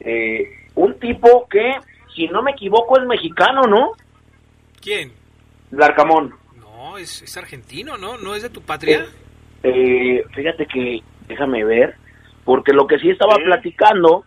[0.00, 1.72] Eh, un tipo que,
[2.14, 3.92] si no me equivoco, es mexicano, ¿no?
[4.80, 5.12] ¿Quién?
[5.70, 6.34] Larcamón.
[6.56, 8.16] No, es, argentino, ¿no?
[8.16, 9.06] ¿No es de tu patria?
[9.62, 11.96] Eh, eh, fíjate que, déjame ver,
[12.44, 14.24] porque lo que sí estaba platicando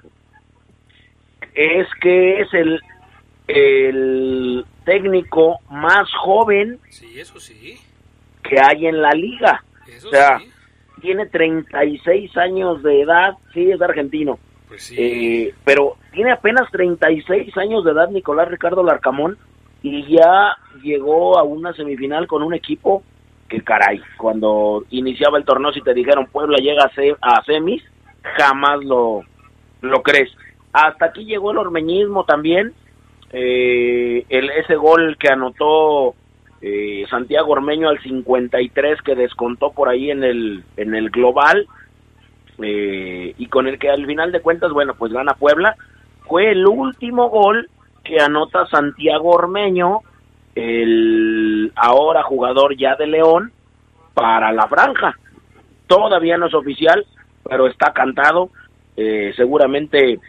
[1.54, 2.82] es que es el,
[3.48, 7.78] el técnico más joven sí, eso sí.
[8.44, 9.64] que hay en la liga.
[9.88, 10.50] Eso o sea, sí.
[11.02, 14.40] tiene 36 años de edad, sí, es argentino.
[14.68, 14.94] Pues.
[14.96, 19.38] Eh, pero tiene apenas 36 años de edad Nicolás Ricardo Larcamón
[19.84, 23.04] y ya llegó a una semifinal con un equipo
[23.50, 27.84] que caray, cuando iniciaba el torneo si te dijeron Puebla llega a, a semis,
[28.38, 29.24] jamás lo,
[29.82, 30.32] lo crees.
[30.72, 32.74] Hasta aquí llegó el ormeñismo también,
[33.32, 36.16] eh, el, ese gol que anotó
[36.62, 41.66] eh, Santiago Ormeño al 53 que descontó por ahí en el, en el global
[42.62, 45.76] eh, y con el que al final de cuentas, bueno, pues gana Puebla,
[46.28, 47.70] fue el último gol
[48.04, 50.00] que anota Santiago Ormeño,
[50.56, 53.52] el ahora jugador ya de León,
[54.14, 55.16] para la franja.
[55.88, 57.06] Todavía no es oficial,
[57.44, 58.50] pero está cantado.
[58.98, 60.20] Eh, seguramente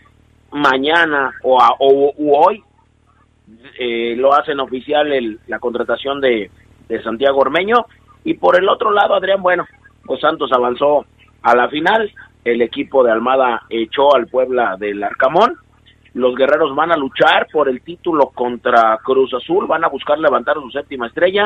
[0.52, 2.62] mañana o, a- o hoy
[3.78, 6.50] eh, lo hacen oficial el, la contratación de,
[7.02, 7.86] Santiago Ormeño.
[8.24, 9.64] Y por el otro lado, Adrián, bueno,
[10.04, 11.06] pues Santos avanzó
[11.42, 12.12] a la final.
[12.44, 15.56] El equipo de Almada echó al Puebla del Arcamón.
[16.14, 20.56] Los guerreros van a luchar por el título contra Cruz Azul, van a buscar levantar
[20.56, 21.44] su séptima estrella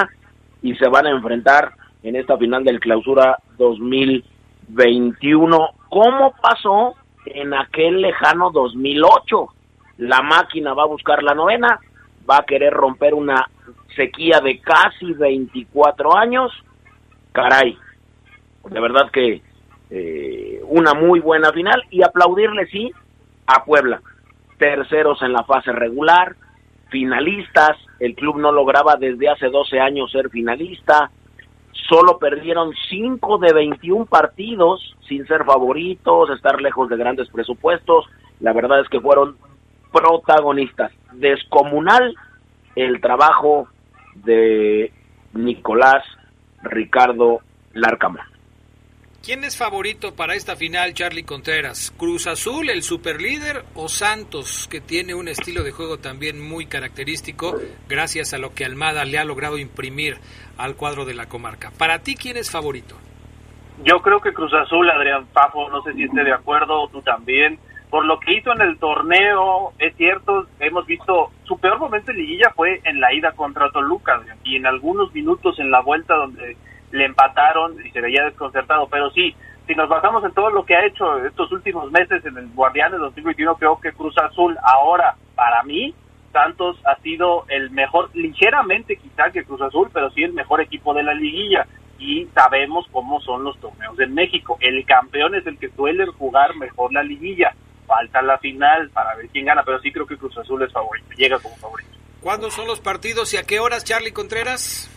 [0.63, 5.69] y se van a enfrentar en esta final del clausura 2021.
[5.89, 6.95] ¿Cómo pasó
[7.27, 9.56] en aquel lejano 2008?
[9.99, 11.81] La máquina va a buscar la novena,
[12.29, 13.49] va a querer romper una
[13.95, 16.53] sequía de casi 24 años.
[17.33, 17.77] Caray,
[18.69, 19.43] de verdad que
[19.91, 22.91] eh, una muy buena final y aplaudirle sí
[23.47, 24.01] a Puebla.
[24.59, 26.37] Terceros en la fase regular,
[26.89, 31.11] finalistas, el club no lograba desde hace 12 años ser finalista,
[31.89, 38.07] solo perdieron 5 de 21 partidos sin ser favoritos, estar lejos de grandes presupuestos,
[38.41, 39.37] la verdad es que fueron
[39.97, 40.93] protagonistas.
[41.13, 42.15] Descomunal
[42.75, 43.69] el trabajo
[44.15, 44.93] de
[45.33, 46.05] Nicolás
[46.63, 47.41] Ricardo
[47.73, 48.27] Larcamón.
[49.25, 51.93] ¿Quién es favorito para esta final, Charlie Contreras?
[51.97, 57.57] ¿Cruz Azul, el superlíder, o Santos, que tiene un estilo de juego también muy característico,
[57.89, 60.19] gracias a lo que Almada le ha logrado imprimir
[60.59, 61.73] al cuadro de la comarca?
[61.77, 62.95] Para ti, ¿quién es favorito?
[63.83, 67.59] Yo creo que Cruz Azul, Adrián Pafo, no sé si esté de acuerdo, tú también.
[67.91, 72.19] Por lo que hizo en el torneo, es cierto, hemos visto su peor momento en
[72.19, 76.57] liguilla fue en la ida contra Toluca, y en algunos minutos en la vuelta donde
[76.91, 78.89] le empataron y se veía desconcertado.
[78.89, 79.35] Pero sí,
[79.67, 83.01] si nos basamos en todo lo que ha hecho estos últimos meses en el Guardianes
[83.01, 85.95] 2021, creo que Cruz Azul ahora, para mí,
[86.33, 90.93] Santos ha sido el mejor, ligeramente quizá que Cruz Azul, pero sí el mejor equipo
[90.93, 91.67] de la liguilla.
[91.99, 94.59] Y sabemos cómo son los torneos en México.
[94.61, 97.55] El campeón es el que suele jugar mejor la liguilla.
[97.87, 101.09] Falta la final para ver quién gana, pero sí creo que Cruz Azul es favorito,
[101.17, 101.91] llega como favorito.
[102.21, 104.91] ¿Cuándo son los partidos y a qué horas, Charlie Contreras?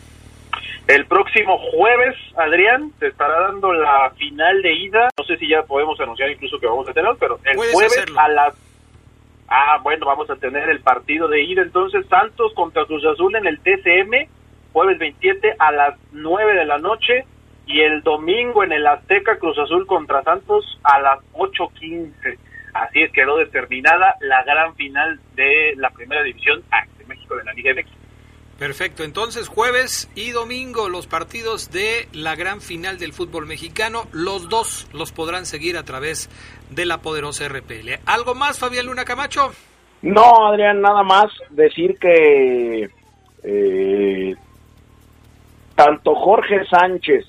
[0.88, 5.10] El próximo jueves, Adrián, se estará dando la final de ida.
[5.16, 8.20] No sé si ya podemos anunciar incluso que vamos a tener, pero el jueves hacerlo.
[8.20, 8.56] a las
[9.52, 13.48] Ah, bueno, vamos a tener el partido de ida entonces Santos contra Cruz Azul en
[13.48, 14.30] el TCM,
[14.72, 17.26] jueves 27 a las 9 de la noche
[17.66, 22.38] y el domingo en el Azteca Cruz Azul contra Santos a las 8.15.
[22.74, 26.64] Así es, quedó determinada la gran final de la primera división
[26.98, 27.90] de México de la Liga MX.
[28.60, 34.50] Perfecto, entonces jueves y domingo los partidos de la gran final del fútbol mexicano, los
[34.50, 36.30] dos los podrán seguir a través
[36.70, 38.02] de la poderosa RPL.
[38.06, 39.52] ¿Algo más, Fabián Luna Camacho?
[40.02, 42.90] No, Adrián, nada más decir que
[43.44, 44.36] eh,
[45.76, 47.26] tanto Jorge Sánchez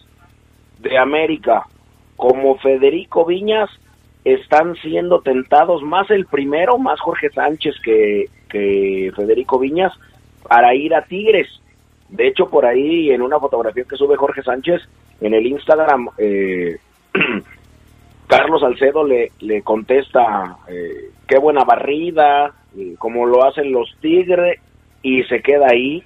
[0.80, 1.64] de América
[2.16, 3.70] como Federico Viñas
[4.24, 9.92] están siendo tentados, más el primero, más Jorge Sánchez que, que Federico Viñas,
[10.46, 11.48] para ir a Tigres.
[12.08, 14.82] De hecho, por ahí en una fotografía que sube Jorge Sánchez
[15.20, 16.78] en el Instagram, eh,
[18.26, 22.52] Carlos Salcedo le, le contesta, eh, qué buena barrida,
[22.98, 24.60] como lo hacen los Tigres,
[25.02, 26.02] y se queda ahí.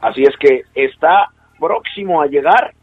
[0.00, 2.74] Así es que está próximo a llegar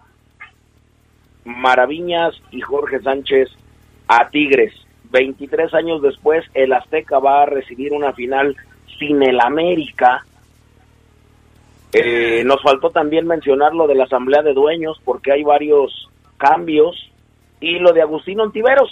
[1.43, 3.49] Maraviñas y Jorge Sánchez
[4.19, 4.73] a Tigres.
[5.11, 8.55] 23 años después, el Azteca va a recibir una final
[8.97, 10.25] sin el América
[11.93, 16.95] eh, nos faltó también mencionar lo de la asamblea de dueños porque hay varios cambios
[17.59, 18.89] y lo de Agustín Ontiveros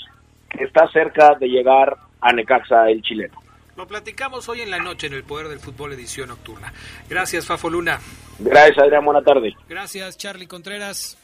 [0.50, 3.42] que está cerca de llegar a Necaxa el chileno.
[3.78, 6.74] Lo platicamos hoy en la noche en el Poder del Fútbol edición nocturna.
[7.10, 8.00] Gracias Fafo Luna.
[8.40, 9.56] Gracias Adrián, buena tarde.
[9.70, 11.18] Gracias Charlie Contreras.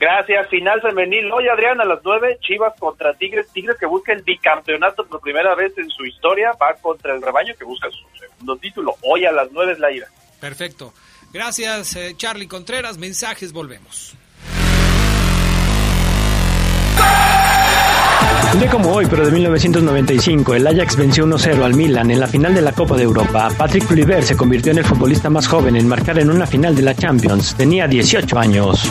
[0.00, 1.30] Gracias, final femenil.
[1.30, 3.48] Hoy Adrián a las 9, Chivas contra Tigres.
[3.52, 7.54] Tigres que busca el bicampeonato por primera vez en su historia, va contra el rebaño
[7.58, 8.94] que busca su segundo título.
[9.02, 10.06] Hoy a las 9 es la ida.
[10.40, 10.94] Perfecto.
[11.34, 12.96] Gracias, eh, Charlie Contreras.
[12.96, 14.16] Mensajes, volvemos.
[18.54, 22.26] Un día como hoy, pero de 1995, el Ajax venció 1-0 al Milan en la
[22.26, 23.50] final de la Copa de Europa.
[23.56, 26.82] Patrick Kluivert se convirtió en el futbolista más joven en marcar en una final de
[26.82, 27.54] la Champions.
[27.54, 28.90] Tenía 18 años.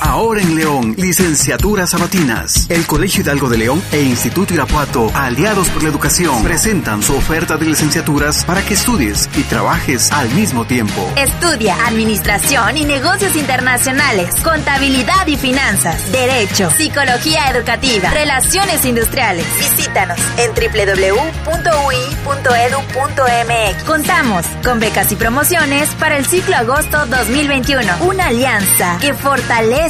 [0.00, 2.66] Ahora en León, licenciaturas sabatinas.
[2.70, 7.58] El Colegio Hidalgo de León e Instituto Irapuato, aliados por la educación, presentan su oferta
[7.58, 11.12] de licenciaturas para que estudies y trabajes al mismo tiempo.
[11.16, 19.44] Estudia Administración y Negocios Internacionales, Contabilidad y Finanzas, Derecho, Psicología Educativa, Relaciones Industriales.
[19.58, 21.44] Visítanos en www.ui.edu.mx.
[23.84, 27.82] Contamos con becas y promociones para el ciclo agosto 2021.
[28.00, 29.89] Una alianza que fortalece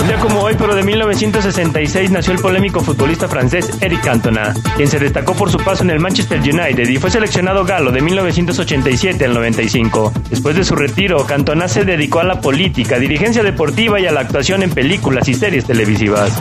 [0.00, 4.88] Un día como hoy, pero de 1966, nació el polémico futbolista francés Eric Cantona, quien
[4.88, 9.24] se destacó por su paso en el Manchester United y fue seleccionado galo de 1987
[9.24, 10.12] al 95.
[10.30, 14.20] Después de su retiro, Cantona se dedicó a la política, dirigencia deportiva y a la
[14.20, 16.32] actuación en películas y series televisivas.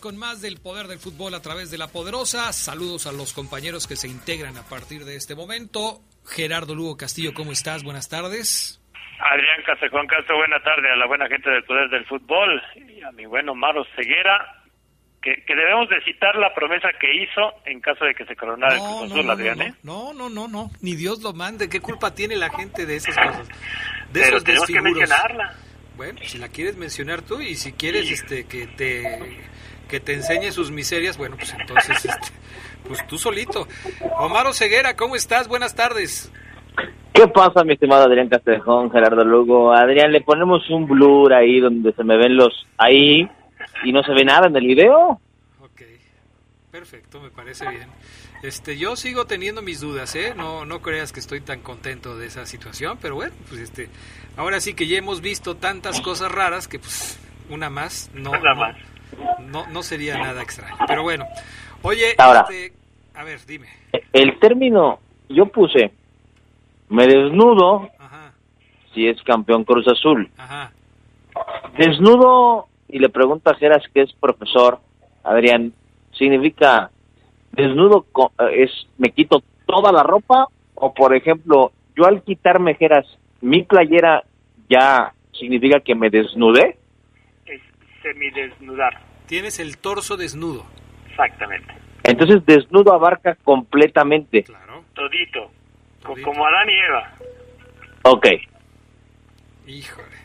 [0.00, 2.52] Con más del poder del fútbol a través de la poderosa.
[2.52, 6.00] Saludos a los compañeros que se integran a partir de este momento.
[6.26, 7.82] Gerardo Lugo Castillo, ¿cómo estás?
[7.84, 8.80] Buenas tardes.
[9.20, 13.12] Adrián Casejón Castro, buena tarde a la buena gente del poder del fútbol y a
[13.12, 14.64] mi bueno Maro Ceguera,
[15.20, 18.74] que, que debemos de citar la promesa que hizo en caso de que se coronara
[18.76, 19.74] el Cruz Azul, no, Adrián, no, ¿eh?
[19.82, 21.68] no, no, no, no, ni Dios lo mande.
[21.68, 23.46] ¿Qué culpa tiene la gente de esas cosas?
[23.48, 23.54] De
[24.12, 24.98] Pero esos tenemos que desfiguros.
[25.08, 25.54] mencionarla.
[25.96, 29.02] Bueno, si la quieres mencionar tú y si quieres este que te
[29.90, 32.28] que te enseñe sus miserias, bueno, pues entonces este,
[32.86, 33.66] pues tú solito.
[34.18, 35.48] Omar Ceguera, ¿cómo estás?
[35.48, 36.32] Buenas tardes.
[37.12, 39.72] ¿Qué pasa, mi estimado Adrián Castejón, Gerardo Lugo?
[39.72, 43.28] Adrián, le ponemos un blur ahí donde se me ven los ahí
[43.84, 45.20] y no se ve nada en el video.
[46.70, 47.88] Perfecto, me parece bien.
[48.44, 50.34] Este, yo sigo teniendo mis dudas, ¿eh?
[50.36, 53.88] No, no creas que estoy tan contento de esa situación, pero bueno, pues este,
[54.36, 57.18] ahora sí que ya hemos visto tantas cosas raras que pues
[57.50, 58.76] una más no, Una no, más.
[59.46, 60.76] No, no sería nada extraño.
[60.86, 61.26] Pero bueno,
[61.82, 62.46] oye, Ahora.
[62.48, 62.72] este,
[63.14, 63.68] a ver, dime.
[64.12, 65.92] El término, yo puse,
[66.88, 67.90] me desnudo
[68.94, 70.30] si es campeón Cruz Azul.
[70.36, 70.72] Ajá.
[71.76, 74.80] Desnudo y le pregunto a Geras, que es profesor,
[75.22, 75.72] Adrián,
[76.12, 76.90] ¿significa
[77.52, 78.06] desnudo
[78.40, 80.48] eh, es me quito toda la ropa?
[80.74, 83.06] O, por ejemplo, yo al quitarme, Geras,
[83.40, 84.24] mi playera
[84.68, 86.78] ya significa que me desnudé?
[88.02, 90.66] Es semidesnudar, Tienes el torso desnudo.
[91.08, 91.72] exactamente.
[92.02, 94.44] Entonces, desnudo abarca completamente.
[94.94, 95.50] Todito.
[96.02, 97.14] Co- Como Adán y Eva.
[98.04, 98.26] Ok.
[99.66, 100.16] Híjole.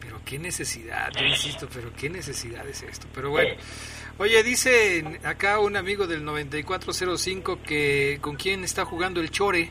[0.00, 3.06] Pero qué necesidad, yo insisto, pero qué necesidad es esto.
[3.14, 3.54] Pero bueno.
[4.18, 9.70] Oye, dice acá un amigo del 9405 que con quién está jugando el Chore.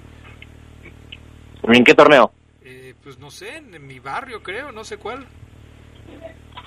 [1.64, 2.32] ¿En qué torneo?
[2.64, 5.26] Eh, pues no sé, en mi barrio creo, no sé cuál.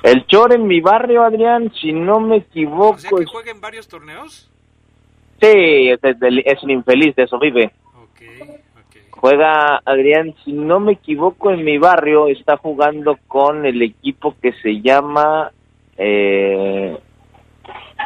[0.05, 3.61] El Chor en mi barrio, Adrián, si no me equivoco, O sea que juega en
[3.61, 4.50] varios torneos.
[5.40, 7.72] sí, es, es- es un infeliz, de eso vive.
[9.11, 14.52] Juega, Adrián, si no me equivoco, en mi barrio está jugando con el equipo que
[14.61, 15.50] se llama,
[15.96, 16.94] eh,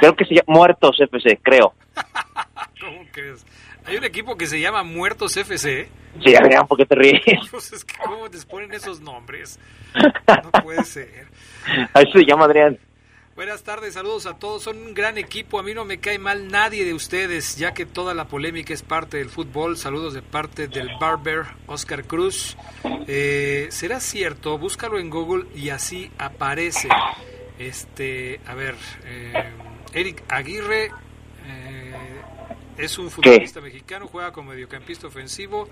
[0.00, 1.74] creo que se llama Muertos FC, creo.
[2.80, 3.44] ¿Cómo crees?
[3.88, 5.88] Hay un equipo que se llama Muertos FC.
[6.22, 7.22] Sí, Adrián, ¿por qué te ríes?
[7.50, 9.58] Pues es que cómo les ponen esos nombres.
[9.94, 11.26] No puede ser.
[11.94, 12.78] Así se llama Adrián.
[13.34, 14.62] Buenas tardes, saludos a todos.
[14.64, 15.58] Son un gran equipo.
[15.58, 18.82] A mí no me cae mal nadie de ustedes, ya que toda la polémica es
[18.82, 19.78] parte del fútbol.
[19.78, 22.58] Saludos de parte del Barber Oscar Cruz.
[23.06, 24.58] Eh, ¿Será cierto?
[24.58, 26.88] Búscalo en Google y así aparece.
[27.58, 28.74] Este, a ver,
[29.06, 29.32] eh,
[29.94, 30.90] Eric Aguirre
[31.46, 31.77] eh,
[32.78, 35.68] es un futbolista mexicano, juega como mediocampista ofensivo.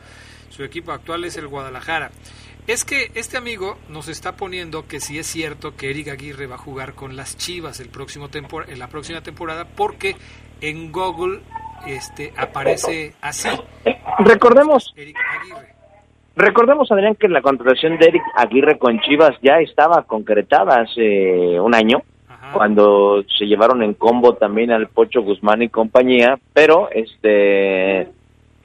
[0.51, 2.11] Su equipo actual es el Guadalajara.
[2.67, 6.57] Es que este amigo nos está poniendo que si es cierto que Eric Aguirre va
[6.57, 10.17] a jugar con las Chivas el próximo tempor en la próxima temporada porque
[10.61, 11.41] en Google
[11.87, 13.49] este aparece así.
[14.19, 14.93] Recordemos,
[16.35, 21.73] recordemos, Adrián, que la contratación de Eric Aguirre con Chivas ya estaba concretada hace un
[21.73, 22.03] año,
[22.53, 28.09] cuando se llevaron en combo también al Pocho Guzmán y compañía, pero este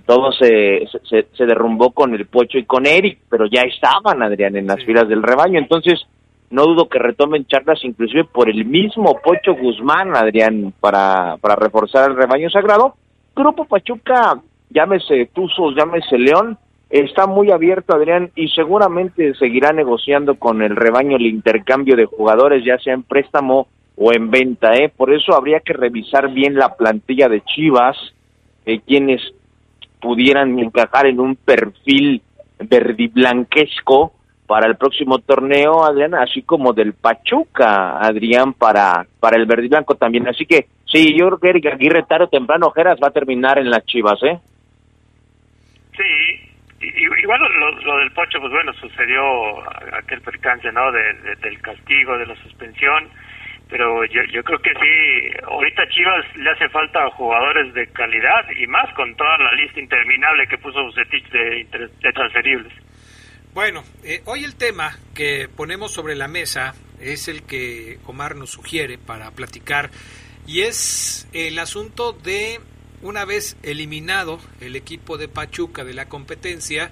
[0.06, 4.56] todo se, se, se derrumbó con el Pocho y con Eric, pero ya estaban, Adrián,
[4.56, 5.60] en las filas del rebaño.
[5.60, 6.06] Entonces,
[6.50, 12.12] no dudo que retomen charlas inclusive por el mismo Pocho Guzmán, Adrián, para, para reforzar
[12.12, 12.96] el rebaño sagrado.
[13.36, 16.58] Grupo Pachuca, llámese Tuzos, llámese León,
[16.92, 22.64] está muy abierto, Adrián, y seguramente seguirá negociando con el rebaño el intercambio de jugadores,
[22.66, 24.92] ya sea en préstamo o en venta, ¿eh?
[24.96, 27.98] Por eso habría que revisar bien la plantilla de Chivas,
[28.66, 29.22] eh, quienes
[30.00, 32.22] pudieran encajar en un perfil
[32.60, 34.14] verdiblanquesco
[34.48, 40.28] para el próximo torneo, Adrián, así como del Pachuca, Adrián, para, para el verdiblanco también.
[40.28, 43.60] Así que sí, yo creo que Eric Aguirre tarde o temprano, Ojeras, va a terminar
[43.60, 44.39] en las Chivas, ¿eh?
[45.96, 46.31] Sí,
[46.82, 49.22] i- i- igual lo, lo del Pocho, pues bueno, sucedió
[49.96, 50.92] aquel percance, ¿no?
[50.92, 53.10] De- de- del castigo, de la suspensión,
[53.70, 58.68] pero yo, yo creo que sí, ahorita Chivas le hace falta jugadores de calidad y
[58.68, 61.66] más con toda la lista interminable que puso Bucetich de,
[62.02, 62.74] de transferibles.
[63.54, 68.52] Bueno, eh, hoy el tema que ponemos sobre la mesa es el que Omar nos
[68.52, 69.90] sugiere para platicar
[70.48, 72.60] y es el asunto de
[73.02, 76.91] una vez eliminado el equipo de Pachuca de la competencia,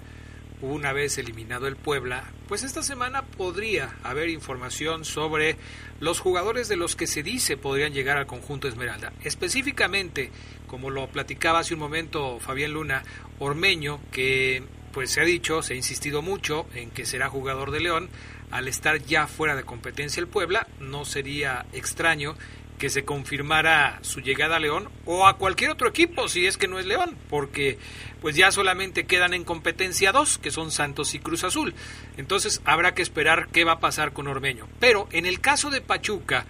[0.62, 5.56] una vez eliminado el Puebla, pues esta semana podría haber información sobre
[6.00, 9.14] los jugadores de los que se dice podrían llegar al conjunto Esmeralda.
[9.24, 10.32] Específicamente,
[10.68, 13.04] como lo platicaba hace un momento Fabián Luna,
[13.40, 17.80] Ormeño, que pues se ha dicho, se ha insistido mucho en que será jugador de
[17.80, 18.10] León,
[18.52, 22.36] al estar ya fuera de competencia el Puebla, no sería extraño
[22.80, 26.68] que se confirmara su llegada a León o a cualquier otro equipo si es que
[26.68, 27.78] no es León, porque
[28.22, 31.76] pues ya solamente quedan en competencia dos, que son Santos y Cruz Azul.
[32.18, 34.68] Entonces habrá que esperar qué va a pasar con Ormeño.
[34.80, 36.46] Pero en el caso de Pachuca,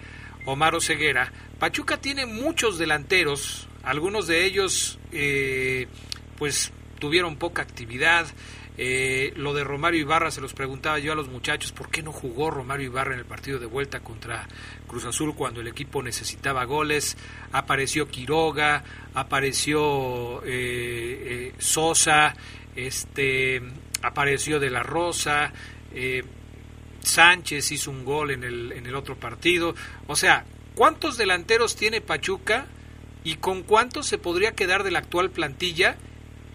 [0.46, 5.88] Omar Ceguera, Pachuca tiene muchos delanteros, algunos de ellos eh,
[6.38, 8.26] pues tuvieron poca actividad.
[8.82, 12.12] Eh, lo de Romario Ibarra se los preguntaba yo a los muchachos, ¿por qué no
[12.12, 14.48] jugó Romario Ibarra en el partido de vuelta contra
[14.86, 17.18] Cruz Azul cuando el equipo necesitaba goles?
[17.52, 22.34] Apareció Quiroga, apareció eh, eh, Sosa,
[22.74, 23.60] este,
[24.00, 25.52] apareció De La Rosa,
[25.92, 26.24] eh,
[27.02, 29.74] Sánchez hizo un gol en el, en el otro partido.
[30.06, 32.66] O sea, ¿cuántos delanteros tiene Pachuca
[33.24, 35.98] y con cuántos se podría quedar de la actual plantilla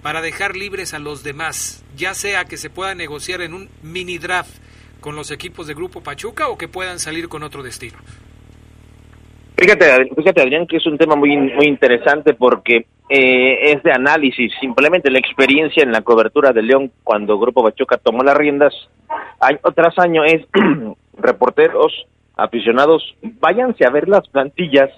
[0.06, 1.84] para dejar libres a los demás?
[1.98, 4.56] Ya sea que se pueda negociar en un mini draft
[5.02, 7.98] con los equipos de Grupo Pachuca o que puedan salir con otro destino.
[9.58, 14.54] Fíjate, fíjate Adrián, que es un tema muy, muy interesante porque eh, es de análisis.
[14.62, 18.76] Simplemente la experiencia en la cobertura de León cuando Grupo Pachuca tomó las riendas
[19.40, 20.46] año tras año es
[21.18, 22.06] reporteros
[22.38, 24.92] aficionados, váyanse a ver las plantillas,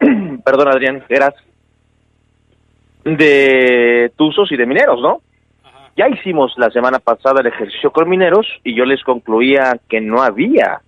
[0.46, 1.34] perdón Adrián, eras
[3.14, 5.20] de Tuzos y de Mineros, ¿no?
[5.96, 10.22] Ya hicimos la semana pasada el ejercicio con Mineros y yo les concluía que no
[10.22, 10.80] había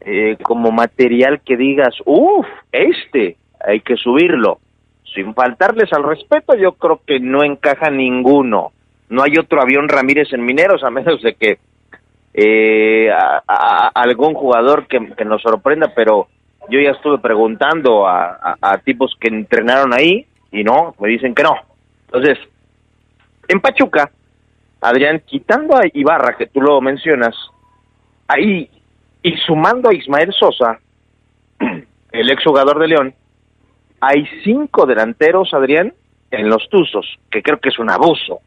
[0.00, 4.58] eh, como material que digas, uff, este, hay que subirlo.
[5.14, 8.72] Sin faltarles al respeto, yo creo que no encaja ninguno.
[9.08, 11.58] No hay otro avión Ramírez en Mineros, a menos de que
[12.34, 16.28] eh, a, algún jugador que, nos sorprenda, pero
[16.68, 21.42] yo ya estuve preguntando a, a, tipos que entrenaron ahí y no, me dicen que
[21.42, 21.54] no.
[22.06, 22.38] Entonces,
[23.48, 24.10] en Pachuca,
[24.80, 27.34] Adrián, quitando a Ibarra, que tú lo mencionas,
[28.28, 28.70] ahí
[29.22, 30.78] y sumando a Ismael Sosa,
[32.12, 33.14] el exjugador de León,
[34.00, 35.92] hay cinco delanteros, Adrián,
[36.30, 38.40] en los Tuzos, que creo que es un abuso.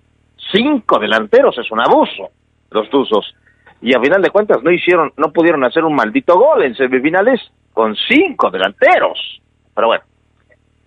[0.51, 2.29] Cinco delanteros es un abuso,
[2.71, 3.35] los Tuzos.
[3.81, 7.39] Y a final de cuentas no hicieron, no pudieron hacer un maldito gol en semifinales
[7.71, 9.41] con cinco delanteros.
[9.75, 10.03] Pero bueno,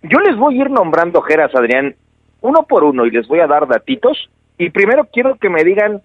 [0.09, 1.95] yo les voy a ir nombrando Geras, Adrián,
[2.41, 4.31] uno por uno y les voy a dar datitos.
[4.59, 6.03] Y primero quiero que me digan,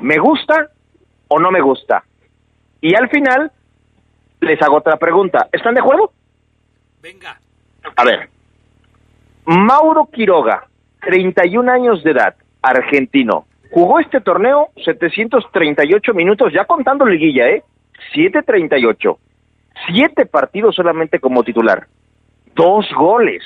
[0.00, 0.70] ¿me gusta
[1.28, 2.04] o no me gusta?
[2.80, 3.50] Y al final
[4.40, 5.48] les hago otra pregunta.
[5.52, 6.12] ¿Están de acuerdo?
[7.02, 7.38] Venga.
[7.96, 8.28] A ver.
[9.46, 10.66] Mauro Quiroga,
[11.02, 13.46] 31 años de edad, argentino.
[13.70, 17.62] Jugó este torneo 738 minutos, ya contando liguilla, ¿eh?
[18.14, 19.18] 738.
[19.86, 21.86] Siete partidos solamente como titular.
[22.54, 23.42] Dos goles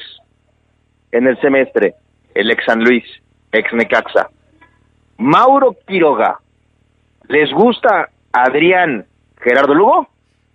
[1.13, 1.95] en el semestre.
[2.35, 3.05] El ex San Luis,
[3.53, 4.31] ex Necaxa.
[5.17, 6.39] Mauro Quiroga.
[7.29, 9.07] ¿Les gusta Adrián
[9.41, 10.09] Gerardo Lugo.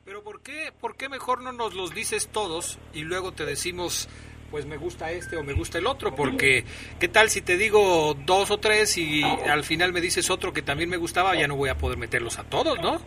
[0.06, 4.10] Pero ¿por qué, ¿por qué mejor no nos los dices todos y luego te decimos,
[4.52, 6.14] pues me gusta este o me gusta el otro?
[6.16, 6.66] Porque,
[7.00, 10.62] ¿qué tal si te digo dos o tres y al final me dices otro que
[10.62, 11.36] también me gustaba?
[11.36, 13.00] Ya no voy a poder meterlos a todos, ¿no?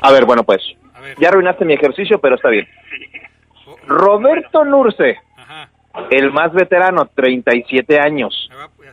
[0.00, 0.62] A ver, bueno, pues.
[1.18, 2.68] Ya arruinaste mi ejercicio, pero está bien.
[3.86, 5.18] Roberto Nurce,
[6.10, 8.48] el más veterano, 37 años.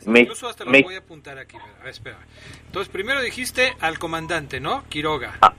[0.06, 1.58] Me, incluso hasta lo voy a apuntar aquí.
[1.86, 2.18] espera.
[2.66, 4.84] Entonces, primero dijiste al comandante, ¿no?
[4.90, 5.36] Quiroga.
[5.42, 5.54] Ah,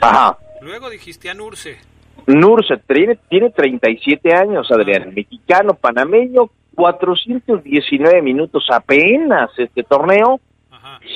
[0.00, 0.38] Ajá.
[0.60, 1.78] Luego dijiste a Nurse.
[2.26, 5.12] Nurse tiene, tiene 37 años, Adrián.
[5.14, 10.40] Mexicano, panameño, 419 minutos apenas este torneo.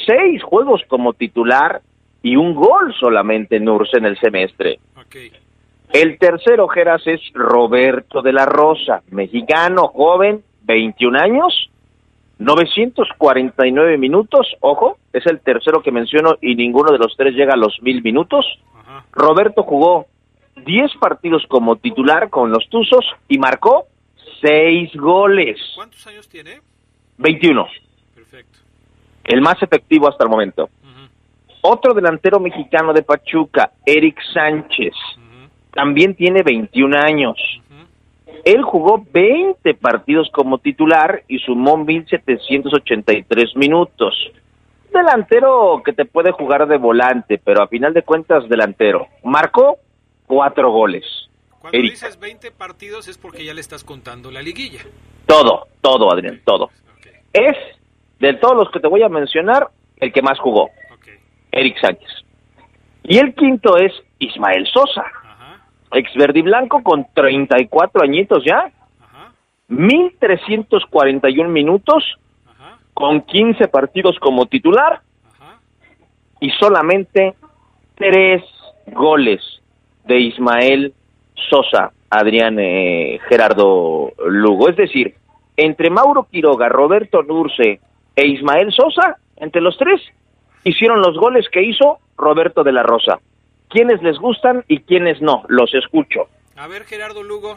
[0.06, 1.82] Seis juegos como titular
[2.22, 4.78] y un gol solamente Nurse en el semestre.
[5.92, 11.70] El tercero, Geras, es Roberto de la Rosa, mexicano, joven, 21 años,
[12.38, 17.56] 949 minutos, ojo, es el tercero que menciono y ninguno de los tres llega a
[17.56, 18.46] los mil minutos.
[19.12, 20.06] Roberto jugó
[20.64, 23.86] 10 partidos como titular con los Tuzos y marcó
[24.42, 25.58] 6 goles.
[25.74, 26.60] ¿Cuántos años tiene?
[27.18, 27.66] 21.
[28.14, 28.58] Perfecto.
[29.24, 30.70] El más efectivo hasta el momento.
[31.62, 34.94] Otro delantero mexicano de Pachuca, Eric Sánchez,
[35.72, 37.36] también tiene 21 años.
[38.44, 44.14] Él jugó 20 partidos como titular y sumó 1.783 minutos.
[44.92, 49.06] Delantero que te puede jugar de volante, pero a final de cuentas delantero.
[49.22, 49.78] Marcó
[50.26, 51.04] cuatro goles.
[51.60, 54.80] Cuando dices 20 partidos es porque ya le estás contando la liguilla.
[55.26, 56.70] Todo, todo, Adrián, todo.
[57.32, 57.56] Es,
[58.18, 59.68] de todos los que te voy a mencionar,
[59.98, 60.70] el que más jugó.
[61.52, 62.10] Eric Sánchez.
[63.02, 65.04] Y el quinto es Ismael Sosa
[65.92, 68.70] ex verde y blanco con 34 añitos ya.
[69.00, 69.32] Ajá.
[69.68, 72.04] 1341 minutos
[72.94, 75.00] con 15 partidos como titular
[76.40, 77.34] y solamente
[77.94, 78.42] tres
[78.86, 79.40] goles
[80.04, 80.94] de Ismael
[81.48, 84.68] Sosa, Adrián eh, Gerardo Lugo.
[84.68, 85.14] Es decir,
[85.56, 87.80] entre Mauro Quiroga, Roberto Nurce
[88.16, 90.00] e Ismael Sosa, entre los tres,
[90.64, 93.18] hicieron los goles que hizo Roberto de la Rosa
[93.70, 95.44] quiénes les gustan y quiénes no.
[95.48, 96.28] Los escucho.
[96.56, 97.56] A ver, Gerardo Lugo.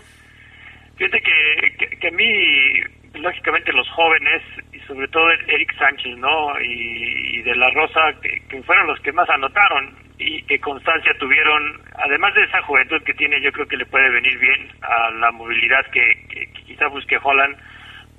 [0.95, 2.79] Fíjate que, que, a mí,
[3.15, 4.41] lógicamente, los jóvenes,
[4.71, 6.61] y sobre todo Eric Sánchez, ¿no?
[6.61, 12.33] Y, De La Rosa, que, fueron los que más anotaron y que constancia tuvieron, además
[12.35, 15.85] de esa juventud que tiene, yo creo que le puede venir bien a la movilidad
[15.91, 17.57] que, que quizá busque Holland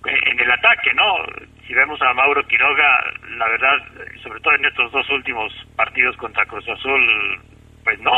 [0.07, 1.16] en el ataque, ¿no?
[1.66, 3.05] Si vemos a Mauro Quiroga,
[3.38, 3.78] la verdad,
[4.22, 7.40] sobre todo en estos dos últimos partidos contra Cruz Azul,
[7.85, 8.12] pues no,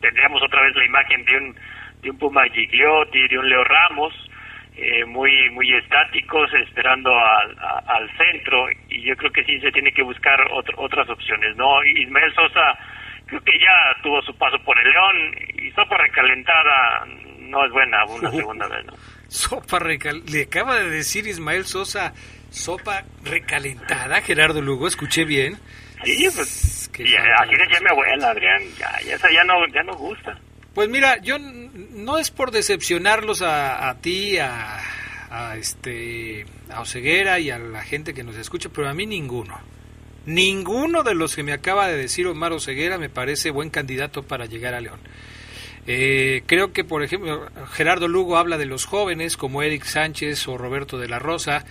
[0.00, 1.56] tendríamos otra vez la imagen de un,
[2.02, 4.12] de un Puma Gigliotti, de un Leo Ramos,
[4.76, 7.56] eh, muy muy estáticos, esperando al,
[7.86, 10.38] al centro, y yo creo que sí se tiene que buscar
[10.76, 11.82] otras opciones, ¿no?
[11.84, 12.76] Ismael Sosa
[13.26, 17.06] creo que ya tuvo su paso por el León, y sopa recalentada
[17.40, 18.92] no es buena una segunda vez, ¿no?
[19.28, 22.12] Sopa recalentada, le acaba de decir Ismael Sosa,
[22.50, 25.54] sopa recalentada, Gerardo Lugo, escuché bien.
[26.04, 30.38] Sí, pues, decía mi abuela, Adrián, ya, ya, ya, no, ya no gusta.
[30.74, 34.80] Pues mira, yo no es por decepcionarlos a, a ti, a,
[35.30, 39.60] a, este a Oseguera y a la gente que nos escucha, pero a mí ninguno.
[40.26, 44.46] Ninguno de los que me acaba de decir Omar Oseguera me parece buen candidato para
[44.46, 45.00] llegar a León.
[45.86, 50.56] Eh, creo que, por ejemplo, Gerardo Lugo habla de los jóvenes como Eric Sánchez o
[50.56, 51.64] Roberto de la Rosa.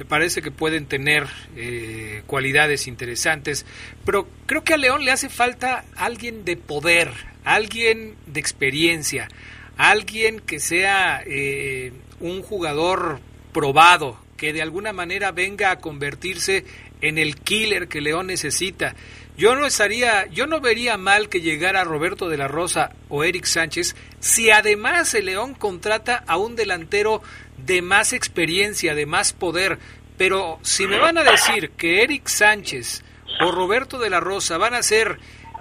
[0.00, 1.26] Me parece que pueden tener
[1.56, 3.66] eh, cualidades interesantes,
[4.06, 7.12] pero creo que a León le hace falta alguien de poder,
[7.44, 9.28] alguien de experiencia,
[9.76, 13.20] alguien que sea eh, un jugador
[13.52, 16.64] probado, que de alguna manera venga a convertirse
[17.02, 18.94] en el killer que León necesita.
[19.40, 23.46] Yo no estaría, yo no vería mal que llegara Roberto de la Rosa o Eric
[23.46, 27.22] Sánchez si además el León contrata a un delantero
[27.56, 29.78] de más experiencia, de más poder.
[30.18, 33.02] Pero si me van a decir que Eric Sánchez
[33.42, 35.16] o Roberto de la Rosa van a ser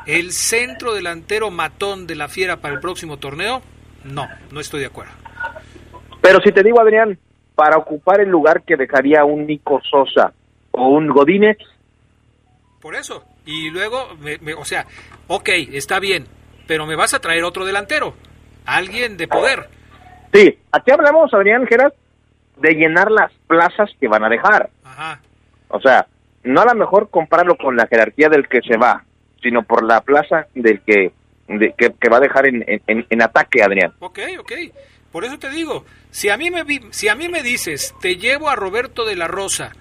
[0.05, 3.61] el centro delantero matón de la fiera para el próximo torneo,
[4.03, 5.13] no, no estoy de acuerdo.
[6.19, 7.17] Pero si te digo, Adrián,
[7.55, 10.33] para ocupar el lugar que dejaría un Nico Sosa
[10.71, 11.59] o un Godínez.
[12.81, 13.23] Por eso.
[13.49, 14.85] Y luego, me, o sea,
[15.25, 16.27] ok, está bien,
[16.67, 18.13] pero me vas a traer otro delantero,
[18.63, 19.69] alguien de poder.
[20.31, 21.93] Sí, aquí hablamos, Adrián Geras,
[22.57, 24.69] de llenar las plazas que van a dejar.
[24.83, 25.19] Ajá.
[25.69, 26.05] O sea,
[26.43, 29.03] no a lo mejor compararlo con la jerarquía del que se va,
[29.41, 31.11] sino por la plaza del que,
[31.47, 33.93] que, va a dejar en, en, en ataque, Adrián.
[33.97, 34.51] Ok, ok.
[35.11, 38.47] Por eso te digo, si a mí me si a mí me dices, te llevo
[38.47, 39.71] a Roberto de la Rosa,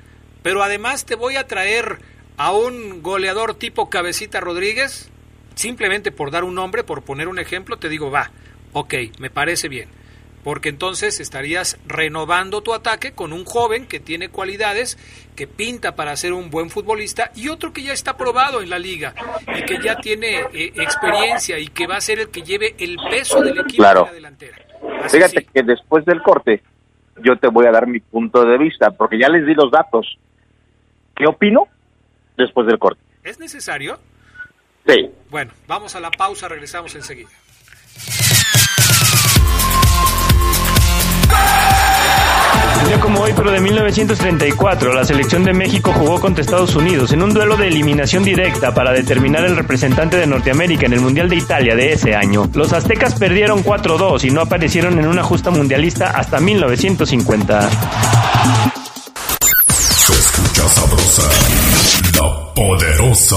[0.42, 1.98] pero además te voy a traer
[2.38, 5.10] a un goleador tipo Cabecita Rodríguez,
[5.56, 8.30] simplemente por dar un nombre, por poner un ejemplo, te digo, va,
[8.72, 9.88] ok, me parece bien.
[10.44, 14.96] Porque entonces estarías renovando tu ataque con un joven que tiene cualidades,
[15.34, 18.78] que pinta para ser un buen futbolista y otro que ya está probado en la
[18.78, 19.14] liga
[19.56, 22.96] y que ya tiene eh, experiencia y que va a ser el que lleve el
[23.10, 24.02] peso del equipo claro.
[24.02, 24.58] en la delantera.
[25.08, 26.62] Fíjate que después del corte
[27.22, 30.18] yo te voy a dar mi punto de vista, porque ya les di los datos.
[31.16, 31.66] ¿Qué opino?
[32.38, 33.00] Después del corte.
[33.24, 33.98] ¿Es necesario?
[34.86, 35.10] Sí.
[35.28, 37.28] Bueno, vamos a la pausa, regresamos enseguida.
[42.80, 47.12] Un día como hoy, pero de 1934, la selección de México jugó contra Estados Unidos
[47.12, 51.28] en un duelo de eliminación directa para determinar el representante de Norteamérica en el Mundial
[51.28, 52.48] de Italia de ese año.
[52.54, 57.68] Los aztecas perdieron 4-2 y no aparecieron en una justa mundialista hasta 1950.
[59.70, 61.77] Se escucha sabrosa,
[62.58, 63.36] poderosa.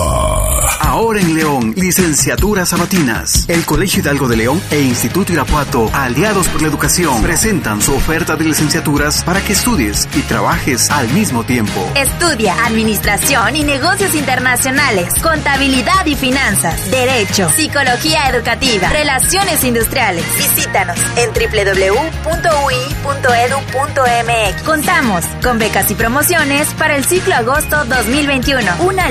[0.79, 3.45] Ahora en León, licenciaturas sabatinas.
[3.47, 8.35] El Colegio Hidalgo de León e Instituto Irapuato, aliados por la educación, presentan su oferta
[8.35, 11.87] de licenciaturas para que estudies y trabajes al mismo tiempo.
[11.95, 20.25] Estudia Administración y Negocios Internacionales, Contabilidad y Finanzas, Derecho, Psicología Educativa, Relaciones Industriales.
[20.35, 22.21] Visítanos en www.ui.edu.mx.
[24.63, 28.61] Contamos con becas y promociones para el ciclo agosto 2021.
[28.79, 29.10] Una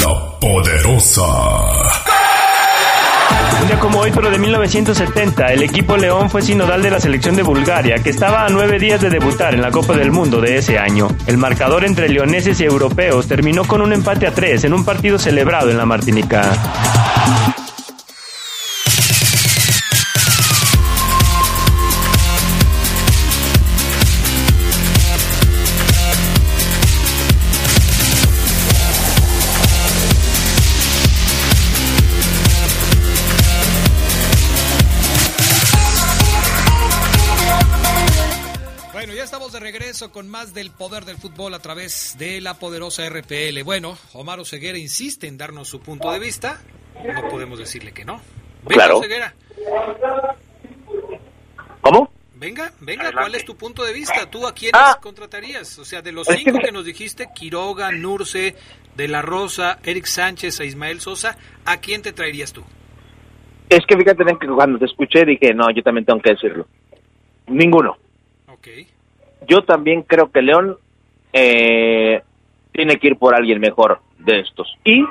[0.00, 1.22] la poderosa.
[3.60, 7.34] Un día como hoy, pero de 1970, el equipo León fue sinodal de la selección
[7.36, 10.58] de Bulgaria, que estaba a nueve días de debutar en la Copa del Mundo de
[10.58, 11.08] ese año.
[11.26, 15.18] El marcador entre leoneses y europeos terminó con un empate a tres en un partido
[15.18, 16.52] celebrado en la Martinica.
[39.94, 43.62] Regreso con más del poder del fútbol a través de la poderosa RPL.
[43.62, 46.60] Bueno, Omar Oseguera insiste en darnos su punto de vista.
[47.04, 48.20] No podemos decirle que no.
[48.64, 48.98] Venga, Claro.
[48.98, 49.32] Oseguera.
[51.80, 52.10] ¿Cómo?
[52.34, 54.28] Venga, venga, ¿cuál es tu punto de vista?
[54.28, 54.98] ¿Tú a quiénes Ah.
[55.00, 55.78] contratarías?
[55.78, 58.56] O sea, de los cinco que nos dijiste, Quiroga, Nurce,
[58.96, 62.64] De La Rosa, Eric Sánchez e Ismael Sosa, ¿a quién te traerías tú?
[63.68, 66.66] Es que fíjate que cuando te escuché dije, no, yo también tengo que decirlo.
[67.46, 67.96] Ninguno.
[68.48, 68.68] Ok.
[69.46, 70.76] Yo también creo que León
[71.32, 72.22] eh,
[72.72, 74.76] tiene que ir por alguien mejor de estos.
[74.84, 75.04] Y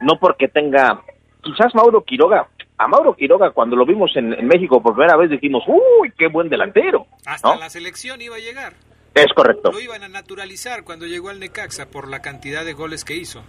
[0.00, 1.00] no porque tenga,
[1.42, 2.48] quizás Mauro Quiroga
[2.78, 6.28] a Mauro Quiroga cuando lo vimos en, en México por primera vez dijimos, uy, qué
[6.28, 7.06] buen delantero.
[7.26, 7.60] Hasta ¿no?
[7.60, 8.74] la selección iba a llegar.
[9.14, 9.72] Es correcto.
[9.72, 13.42] Lo iban a naturalizar cuando llegó al Necaxa por la cantidad de goles que hizo.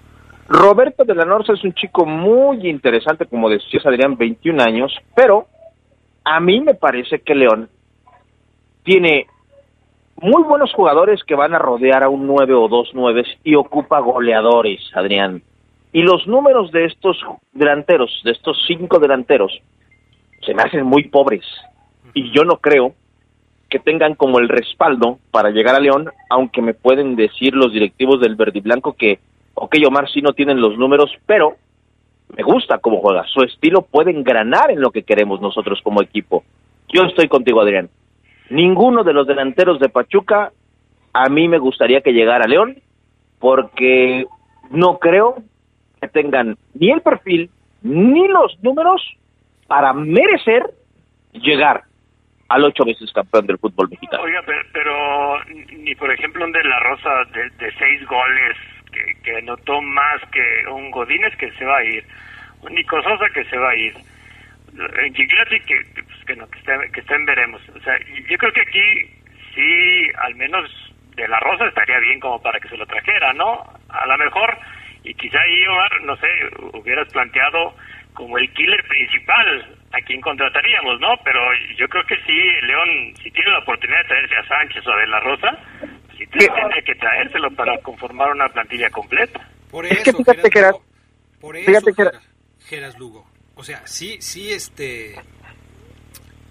[0.47, 5.47] Roberto de la Norza es un chico muy interesante, como decías Adrián, 21 años, pero
[6.23, 7.69] a mí me parece que León
[8.83, 9.27] tiene
[10.21, 13.99] muy buenos jugadores que van a rodear a un 9 o dos 9 y ocupa
[13.99, 15.41] goleadores, Adrián.
[15.91, 17.17] Y los números de estos
[17.53, 19.51] delanteros, de estos cinco delanteros,
[20.45, 21.43] se me hacen muy pobres.
[22.13, 22.93] Y yo no creo
[23.69, 28.19] que tengan como el respaldo para llegar a León, aunque me pueden decir los directivos
[28.19, 29.19] del Verde y Blanco que,
[29.53, 31.55] ok, Omar sí no tienen los números, pero
[32.35, 33.25] me gusta cómo juega.
[33.27, 36.43] Su estilo puede engranar en lo que queremos nosotros como equipo.
[36.87, 37.89] Yo estoy contigo, Adrián.
[38.49, 40.51] Ninguno de los delanteros de Pachuca
[41.13, 42.77] a mí me gustaría que llegara a León,
[43.39, 44.25] porque
[44.69, 45.35] no creo
[46.01, 47.49] que tengan ni el perfil
[47.81, 49.01] ni los números
[49.67, 50.63] para merecer
[51.33, 51.83] llegar
[52.49, 54.23] al ocho veces campeón del fútbol mexicano.
[54.23, 58.57] Oiga, pero, pero ni por ejemplo un de la Rosa de, seis goles
[58.91, 62.03] que, que anotó más que un Godínez que se va a ir,
[62.61, 63.93] un Nico Sosa que se va a ir,
[65.03, 67.61] en Gigliotti que, que, pues, que, no, que, está, que está en veremos.
[67.69, 67.97] O sea,
[68.27, 69.09] yo creo que aquí
[69.55, 70.69] sí, al menos
[71.15, 73.63] de la Rosa estaría bien como para que se lo trajera, ¿no?
[73.89, 74.57] A lo mejor,
[75.03, 76.27] y quizá ahí, Omar, no sé,
[76.77, 77.75] hubieras planteado
[78.13, 81.15] como el killer principal a quien contrataríamos, ¿no?
[81.23, 81.41] Pero
[81.77, 84.97] yo creo que sí, León, si tiene la oportunidad de traerse a Sánchez o a
[84.97, 85.57] De La Rosa,
[86.17, 89.39] sí tendría que traérselo para conformar una plantilla completa.
[89.71, 90.83] Por Es eso, que fíjate que era- Lugo,
[91.41, 93.25] por eso, fíjate que era- Geras- Geras Lugo.
[93.59, 95.15] O sea, sí, sí, este,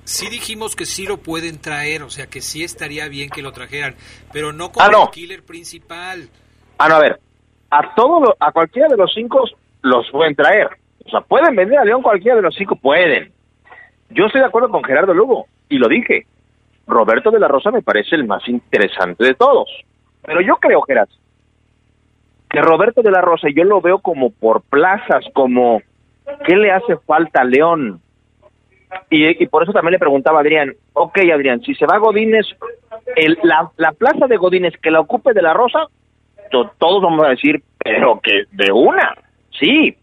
[0.04, 3.52] sí dijimos que sí lo pueden traer, o sea, que sí estaría bien que lo
[3.52, 3.94] trajeran,
[4.30, 5.04] pero no como Ah, no.
[5.04, 6.28] el killer principal.
[6.76, 7.18] Ah, no, a ver,
[7.70, 9.42] a todo lo- a cualquiera de los cinco
[9.82, 10.68] los pueden traer.
[11.06, 13.32] O sea, pueden vender a León cualquiera de los cinco, pueden.
[14.11, 16.26] Yo estoy de acuerdo con Gerardo Lugo, y lo dije.
[16.86, 19.68] Roberto de la Rosa me parece el más interesante de todos.
[20.22, 21.09] Pero yo creo, Gerard,
[22.50, 25.82] que Roberto de la Rosa yo lo veo como por plazas, como
[26.47, 28.01] ¿qué le hace falta a León?
[29.11, 32.47] Y, por eso también le preguntaba a Adrián, ok Adrián, si se va Godínez,
[33.16, 35.87] el, la, la plaza de Godínez que la ocupe de la Rosa,
[36.51, 39.14] to- todos vamos a decir, pero que de una,
[39.59, 39.95] sí,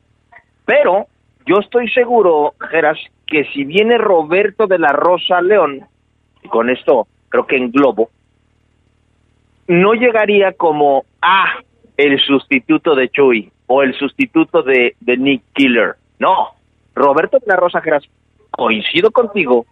[0.66, 1.08] pero
[1.48, 5.86] yo estoy seguro, Geras, que si viene Roberto de la Rosa León,
[6.44, 8.10] y con esto creo que englobo,
[9.68, 11.56] no llegaría como, ah,
[11.98, 15.96] el sustituto de Chuy o el sustituto de Nick Killer.
[16.20, 16.56] No,
[16.94, 18.04] Roberto de la Rosa Geras,
[18.52, 19.66] coincido contigo,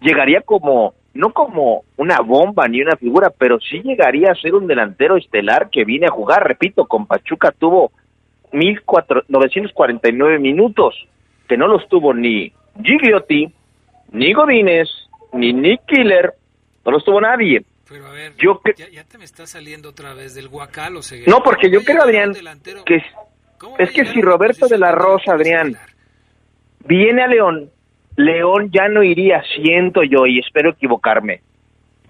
[0.00, 4.66] llegaría como, no como una bomba ni una figura, pero sí llegaría a ser un
[4.66, 7.92] delantero estelar que viene a jugar, repito, con Pachuca tuvo
[8.52, 10.94] 1949 minutos,
[11.48, 13.52] que no los tuvo ni Gigliotti,
[14.12, 14.88] ni Godínez,
[15.32, 16.34] ni Nick Killer,
[16.84, 17.64] no los tuvo nadie.
[17.88, 21.00] Pero a ver, Yo ya, ya te me está saliendo otra vez del guacal o.
[21.26, 22.32] No, porque yo ¿Cómo va a creo, Adrián,
[22.86, 23.02] que
[23.54, 25.76] es, ¿Cómo va a es que si Roberto de la Rosa, Adrián,
[26.86, 27.70] viene a León,
[28.16, 31.40] León ya no iría, siento yo, y espero equivocarme,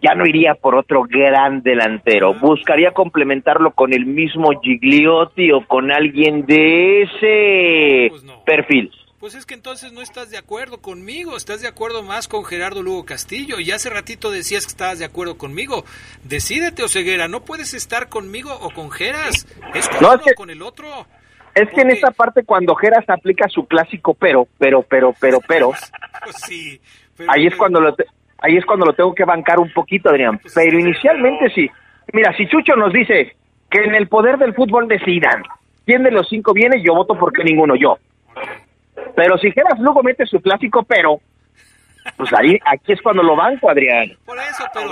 [0.03, 5.91] ya no iría por otro gran delantero, buscaría complementarlo con el mismo Gigliotti o con
[5.91, 8.11] alguien de ese
[8.45, 8.91] perfil.
[9.21, 12.83] Pues es que entonces no estás de acuerdo conmigo, estás de acuerdo más con Gerardo
[12.83, 13.59] Lugo Castillo.
[13.59, 15.87] Y hace ratito decías que estabas de acuerdo conmigo.
[16.25, 19.47] Decídete, Oseguera, no puedes estar conmigo o con Geras.
[19.73, 21.07] Es con No, uno es que- o con el otro.
[21.55, 25.71] Es que en esta parte cuando Geras aplica su clásico pero, pero, pero, pero, pero,
[25.71, 26.81] Pues sí.
[27.17, 28.07] pero- ahí es cuando lo te-
[28.39, 30.41] ahí es cuando lo tengo que bancar un poquito, Adrián.
[30.55, 31.71] Pero inicialmente sí.
[32.13, 33.37] Mira, si Chucho nos dice
[33.71, 35.43] que en el poder del fútbol decidan
[35.87, 37.99] quién de los cinco viene, yo voto porque ninguno yo.
[39.17, 41.21] Pero si Geras luego mete su clásico pero,
[42.17, 44.13] pues ahí aquí es cuando lo banco, Adrián.
[44.25, 44.89] Por eso, pero,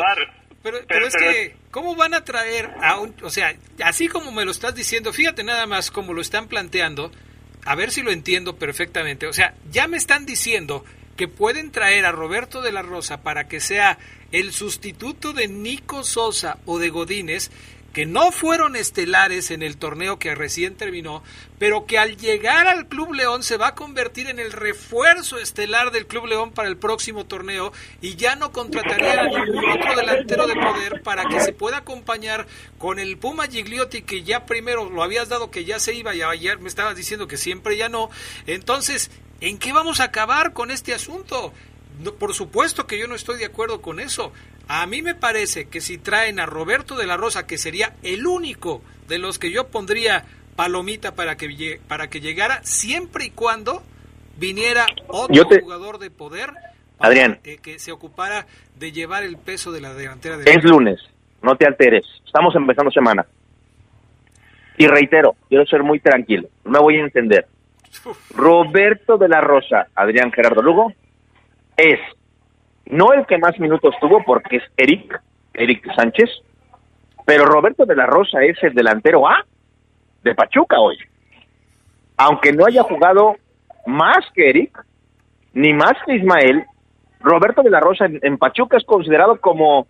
[0.62, 4.44] pero, pero es que, ¿cómo van a traer a un, o sea, así como me
[4.44, 7.10] lo estás diciendo, fíjate nada más cómo lo están planteando,
[7.64, 10.84] a ver si lo entiendo perfectamente, o sea, ya me están diciendo
[11.16, 13.98] que pueden traer a Roberto de la Rosa para que sea
[14.32, 17.50] el sustituto de Nico Sosa o de Godínez,
[17.92, 21.22] que no fueron estelares en el torneo que recién terminó,
[21.58, 25.90] pero que al llegar al Club León se va a convertir en el refuerzo estelar
[25.90, 30.46] del Club León para el próximo torneo y ya no contrataría a ningún otro delantero
[30.46, 32.46] de poder para que se pueda acompañar
[32.78, 36.22] con el Puma Gigliotti que ya primero lo habías dado que ya se iba y
[36.22, 38.10] ayer me estabas diciendo que siempre ya no.
[38.46, 41.52] Entonces, ¿en qué vamos a acabar con este asunto?
[42.00, 44.32] No, por supuesto que yo no estoy de acuerdo con eso.
[44.68, 48.26] A mí me parece que si traen a Roberto de la Rosa, que sería el
[48.26, 50.24] único de los que yo pondría
[50.56, 53.82] palomita para que, para que llegara, siempre y cuando
[54.38, 56.52] viniera otro jugador de poder
[57.02, 57.40] Adrián.
[57.42, 58.46] Que se ocupara
[58.78, 60.38] de llevar el peso de la delantera.
[60.38, 61.00] De es lunes,
[61.42, 62.04] no te alteres.
[62.24, 63.26] Estamos empezando semana.
[64.78, 67.46] Y reitero, quiero ser muy tranquilo, no me voy a entender.
[68.34, 70.92] Roberto de la Rosa, Adrián Gerardo Lugo,
[71.76, 71.98] es
[72.86, 75.20] no el que más minutos tuvo porque es Eric,
[75.54, 76.30] Eric Sánchez,
[77.24, 79.44] pero Roberto de la Rosa es el delantero A
[80.22, 80.98] de Pachuca hoy.
[82.16, 83.36] Aunque no haya jugado
[83.86, 84.84] más que Eric,
[85.54, 86.64] ni más que Ismael,
[87.20, 89.86] Roberto de la Rosa en, Pachuca es considerado como,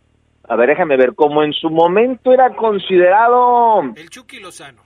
[0.49, 3.83] a ver, déjame ver, como en su momento era considerado...
[3.97, 4.83] El Chucky Lozano.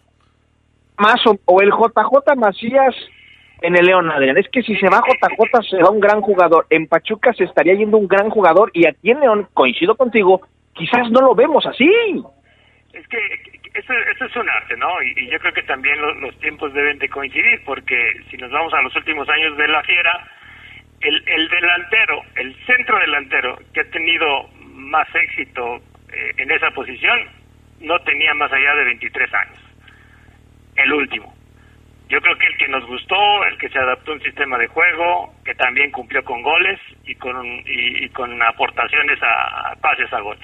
[0.98, 2.94] Más o, el JJ Macías
[3.62, 4.36] en el León, Adrián.
[4.36, 6.66] Es que si se va JJ será un gran jugador.
[6.70, 10.42] En Pachuca se estaría yendo un gran jugador y aquí en León, coincido contigo,
[10.74, 11.90] quizás no lo vemos así.
[12.92, 13.18] Es que
[13.74, 13.92] eso,
[14.24, 15.02] es un arte, ¿no?
[15.02, 17.96] Y, yo creo que también los tiempos deben de coincidir, porque
[18.30, 20.28] si nos vamos a los últimos años de la Fiera,
[21.00, 25.76] el, el delantero, el centro delantero que ha tenido más éxito
[26.12, 27.18] eh, en esa posición,
[27.80, 29.58] no tenía más allá de 23 años.
[30.76, 31.35] El último.
[32.08, 34.68] Yo creo que el que nos gustó, el que se adaptó a un sistema de
[34.68, 40.38] juego, que también cumplió con goles y con, y, con aportaciones a, pases a gol.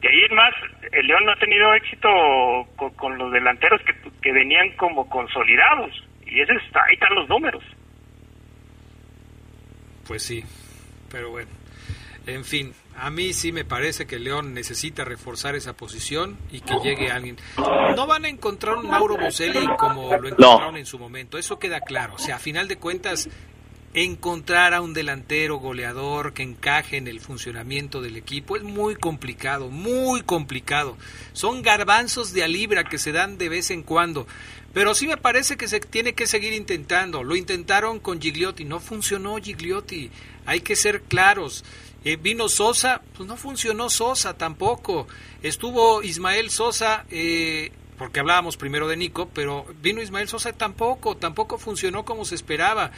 [0.00, 0.54] De ahí en más,
[0.92, 2.08] el León no ha tenido éxito
[2.96, 5.90] con, los delanteros que, que, venían como consolidados.
[6.26, 7.64] Y ese está, ahí están los números.
[10.06, 10.42] Pues sí,
[11.10, 11.50] pero bueno.
[12.26, 16.74] En fin, a mí sí me parece que León necesita reforzar esa posición y que
[16.82, 17.38] llegue alguien.
[17.96, 21.80] No van a encontrar un Mauro Boselli como lo encontraron en su momento, eso queda
[21.80, 22.14] claro.
[22.14, 23.30] O sea, a final de cuentas,
[23.94, 29.68] encontrar a un delantero goleador que encaje en el funcionamiento del equipo es muy complicado,
[29.68, 30.98] muy complicado.
[31.32, 34.26] Son garbanzos de a libra que se dan de vez en cuando.
[34.72, 37.24] Pero sí me parece que se tiene que seguir intentando.
[37.24, 40.10] Lo intentaron con Gigliotti, no funcionó Gigliotti.
[40.46, 41.64] Hay que ser claros.
[42.04, 45.06] Eh, vino Sosa, pues no funcionó Sosa tampoco.
[45.42, 51.58] Estuvo Ismael Sosa, eh, porque hablábamos primero de Nico, pero vino Ismael Sosa tampoco, tampoco
[51.58, 52.90] funcionó como se esperaba.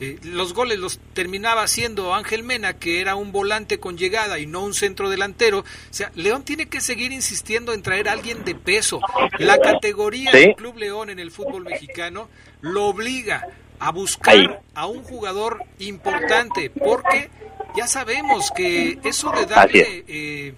[0.00, 4.46] Eh, los goles los terminaba haciendo Ángel Mena, que era un volante con llegada y
[4.46, 5.60] no un centro delantero.
[5.60, 9.00] O sea, León tiene que seguir insistiendo en traer a alguien de peso.
[9.38, 12.28] La categoría del Club León en el fútbol mexicano
[12.60, 13.46] lo obliga
[13.78, 17.30] a buscar a un jugador importante, porque
[17.76, 20.54] ya sabemos que eso de darle eh,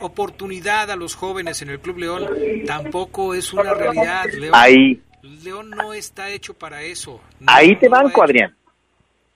[0.00, 2.28] oportunidad a los jóvenes en el Club León
[2.66, 4.26] tampoco es una realidad.
[4.32, 5.02] León, Ahí.
[5.44, 7.20] León no está hecho para eso.
[7.46, 8.54] Ahí te banco, Adrián.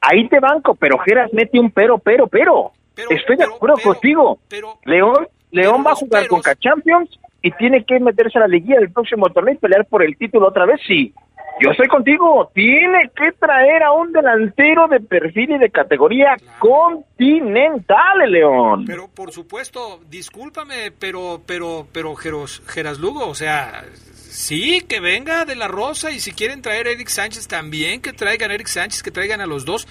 [0.00, 2.72] Ahí te banco, pero Geras mete un pero, pero, pero.
[3.10, 4.38] Estoy de acuerdo contigo.
[4.84, 8.90] León, León va a jugar con K-Champions y tiene que meterse a la liguilla del
[8.90, 11.12] próximo torneo y pelear por el título otra vez, sí.
[11.60, 18.28] Yo estoy contigo, tiene que traer a un delantero de perfil y de categoría continental,
[18.28, 18.84] León.
[18.86, 25.54] Pero por supuesto, discúlpame, pero pero pero Geras Lugo, o sea, sí, que venga de
[25.54, 29.02] la Rosa y si quieren traer a Eric Sánchez también, que traigan a Eric Sánchez,
[29.02, 29.86] que traigan a los dos,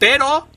[0.00, 0.48] pero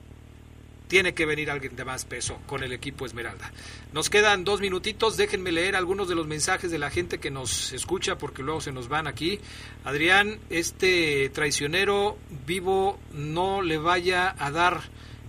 [0.90, 3.52] tiene que venir alguien de más peso con el equipo Esmeralda.
[3.92, 7.72] Nos quedan dos minutitos, déjenme leer algunos de los mensajes de la gente que nos
[7.72, 9.38] escucha porque luego se nos van aquí.
[9.84, 14.80] Adrián, este traicionero vivo no le vaya a dar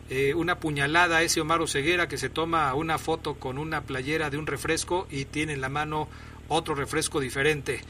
[0.09, 4.31] eh, una puñalada a ese Omar Ceguera que se toma una foto con una playera
[4.31, 6.09] de un refresco y tiene en la mano
[6.47, 7.81] otro refresco diferente.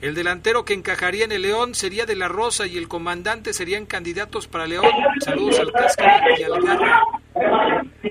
[0.00, 3.84] El delantero que encajaría en el León sería de la Rosa y el comandante serían
[3.84, 4.86] candidatos para León.
[5.20, 7.02] Saludos al Cáscara y al Garra.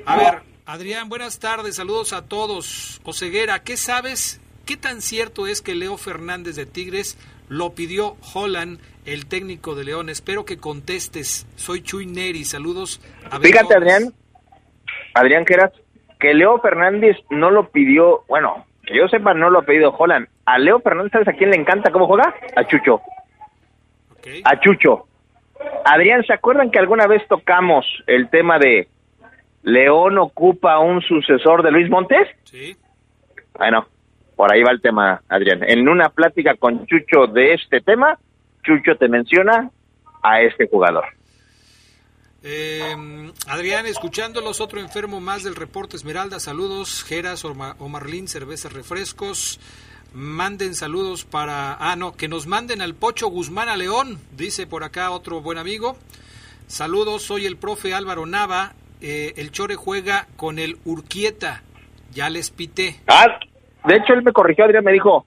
[0.06, 3.02] A ver, Adrián, buenas tardes, saludos a todos.
[3.04, 4.40] Oseguera, ¿qué sabes?
[4.68, 7.18] ¿Qué tan cierto es que Leo Fernández de Tigres
[7.48, 10.10] lo pidió Holland, el técnico de León?
[10.10, 11.48] Espero que contestes.
[11.56, 14.14] Soy Chuy Neri, saludos a Fíjate, Adrián,
[15.16, 15.72] Adrián Queras,
[16.20, 20.28] que Leo Fernández no lo pidió, bueno, que yo sepa, no lo ha pedido Holland.
[20.46, 22.34] A Leo Fernández, ¿sabes a quién le encanta cómo juega?
[22.56, 23.02] A Chucho.
[24.44, 25.06] A Chucho.
[25.86, 28.88] Adrián, ¿se acuerdan que alguna vez tocamos el tema de
[29.62, 32.28] León ocupa un sucesor de Luis Montes?
[32.46, 32.76] Sí.
[33.58, 33.86] Bueno,
[34.36, 35.64] por ahí va el tema, Adrián.
[35.68, 38.18] En una plática con Chucho de este tema,
[38.64, 39.70] Chucho te menciona
[40.24, 41.06] a este jugador.
[42.44, 46.40] Eh, Adrián, escuchándolos, otro enfermo más del reporte Esmeralda.
[46.40, 49.60] Saludos, Geras, o Marlín, cervezas, refrescos.
[50.14, 51.76] Manden saludos para.
[51.80, 55.58] Ah, no, que nos manden al Pocho Guzmán a León, dice por acá otro buen
[55.58, 55.98] amigo.
[56.68, 58.74] Saludos, soy el profe Álvaro Nava.
[59.02, 61.62] Eh, el Chore juega con el Urquieta.
[62.12, 63.00] Ya les pité.
[63.08, 63.40] Ah,
[63.86, 65.26] de hecho, él me corrigió, Adrián me dijo: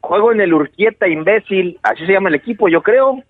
[0.00, 1.78] Juego en el Urquieta, imbécil.
[1.82, 3.22] Así se llama el equipo, yo creo.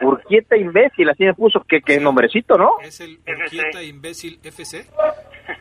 [0.00, 2.72] Urquieta imbécil, así me puso, que, que nombrecito, ¿no?
[2.82, 4.86] ¿Es el Urquieta imbécil FC?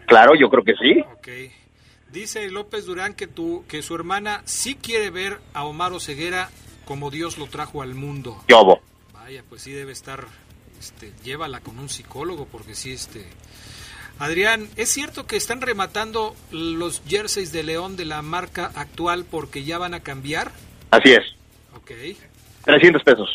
[0.08, 1.00] Claro, yo creo que sí.
[1.14, 1.28] Ok.
[2.12, 6.50] Dice López Durán que, tu, que su hermana sí quiere ver a Omar Ceguera
[6.86, 8.38] como Dios lo trajo al mundo.
[8.48, 8.80] Yobo.
[9.14, 10.24] Vaya, pues sí debe estar,
[10.80, 13.26] este, llévala con un psicólogo porque sí, este...
[14.20, 19.64] Adrián, ¿es cierto que están rematando los jerseys de León de la marca actual porque
[19.64, 20.52] ya van a cambiar?
[20.90, 21.24] Así es.
[21.76, 21.92] Ok.
[22.64, 23.30] 300 pesos.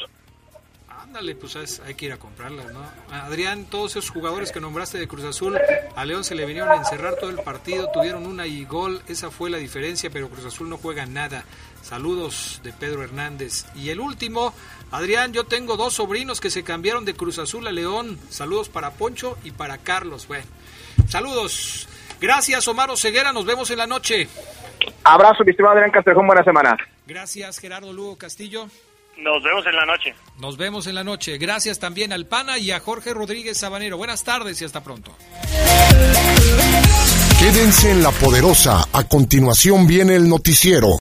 [1.12, 2.80] Ándale, pues es- hay que ir a comprarlas, ¿no?
[3.10, 5.60] Adrián, todos esos jugadores que nombraste de Cruz Azul,
[5.94, 9.30] a León se le vinieron a encerrar todo el partido, tuvieron una y gol, esa
[9.30, 11.44] fue la diferencia, pero Cruz Azul no juega nada.
[11.82, 13.66] Saludos de Pedro Hernández.
[13.74, 14.54] Y el último,
[14.90, 18.18] Adrián, yo tengo dos sobrinos que se cambiaron de Cruz Azul a León.
[18.30, 20.26] Saludos para Poncho y para Carlos.
[20.26, 20.46] Bueno,
[21.08, 21.88] saludos.
[22.22, 24.28] Gracias, Omar Ceguera, nos vemos en la noche.
[25.04, 26.74] Abrazo, mi estimado Adrián Castrejón, buena semana.
[27.06, 28.68] Gracias, Gerardo Lugo Castillo.
[29.22, 30.14] Nos vemos en la noche.
[30.40, 31.38] Nos vemos en la noche.
[31.38, 33.96] Gracias también al PANA y a Jorge Rodríguez Sabanero.
[33.96, 35.12] Buenas tardes y hasta pronto.
[37.38, 38.88] Quédense en la poderosa.
[38.92, 40.88] A continuación viene el noticiero.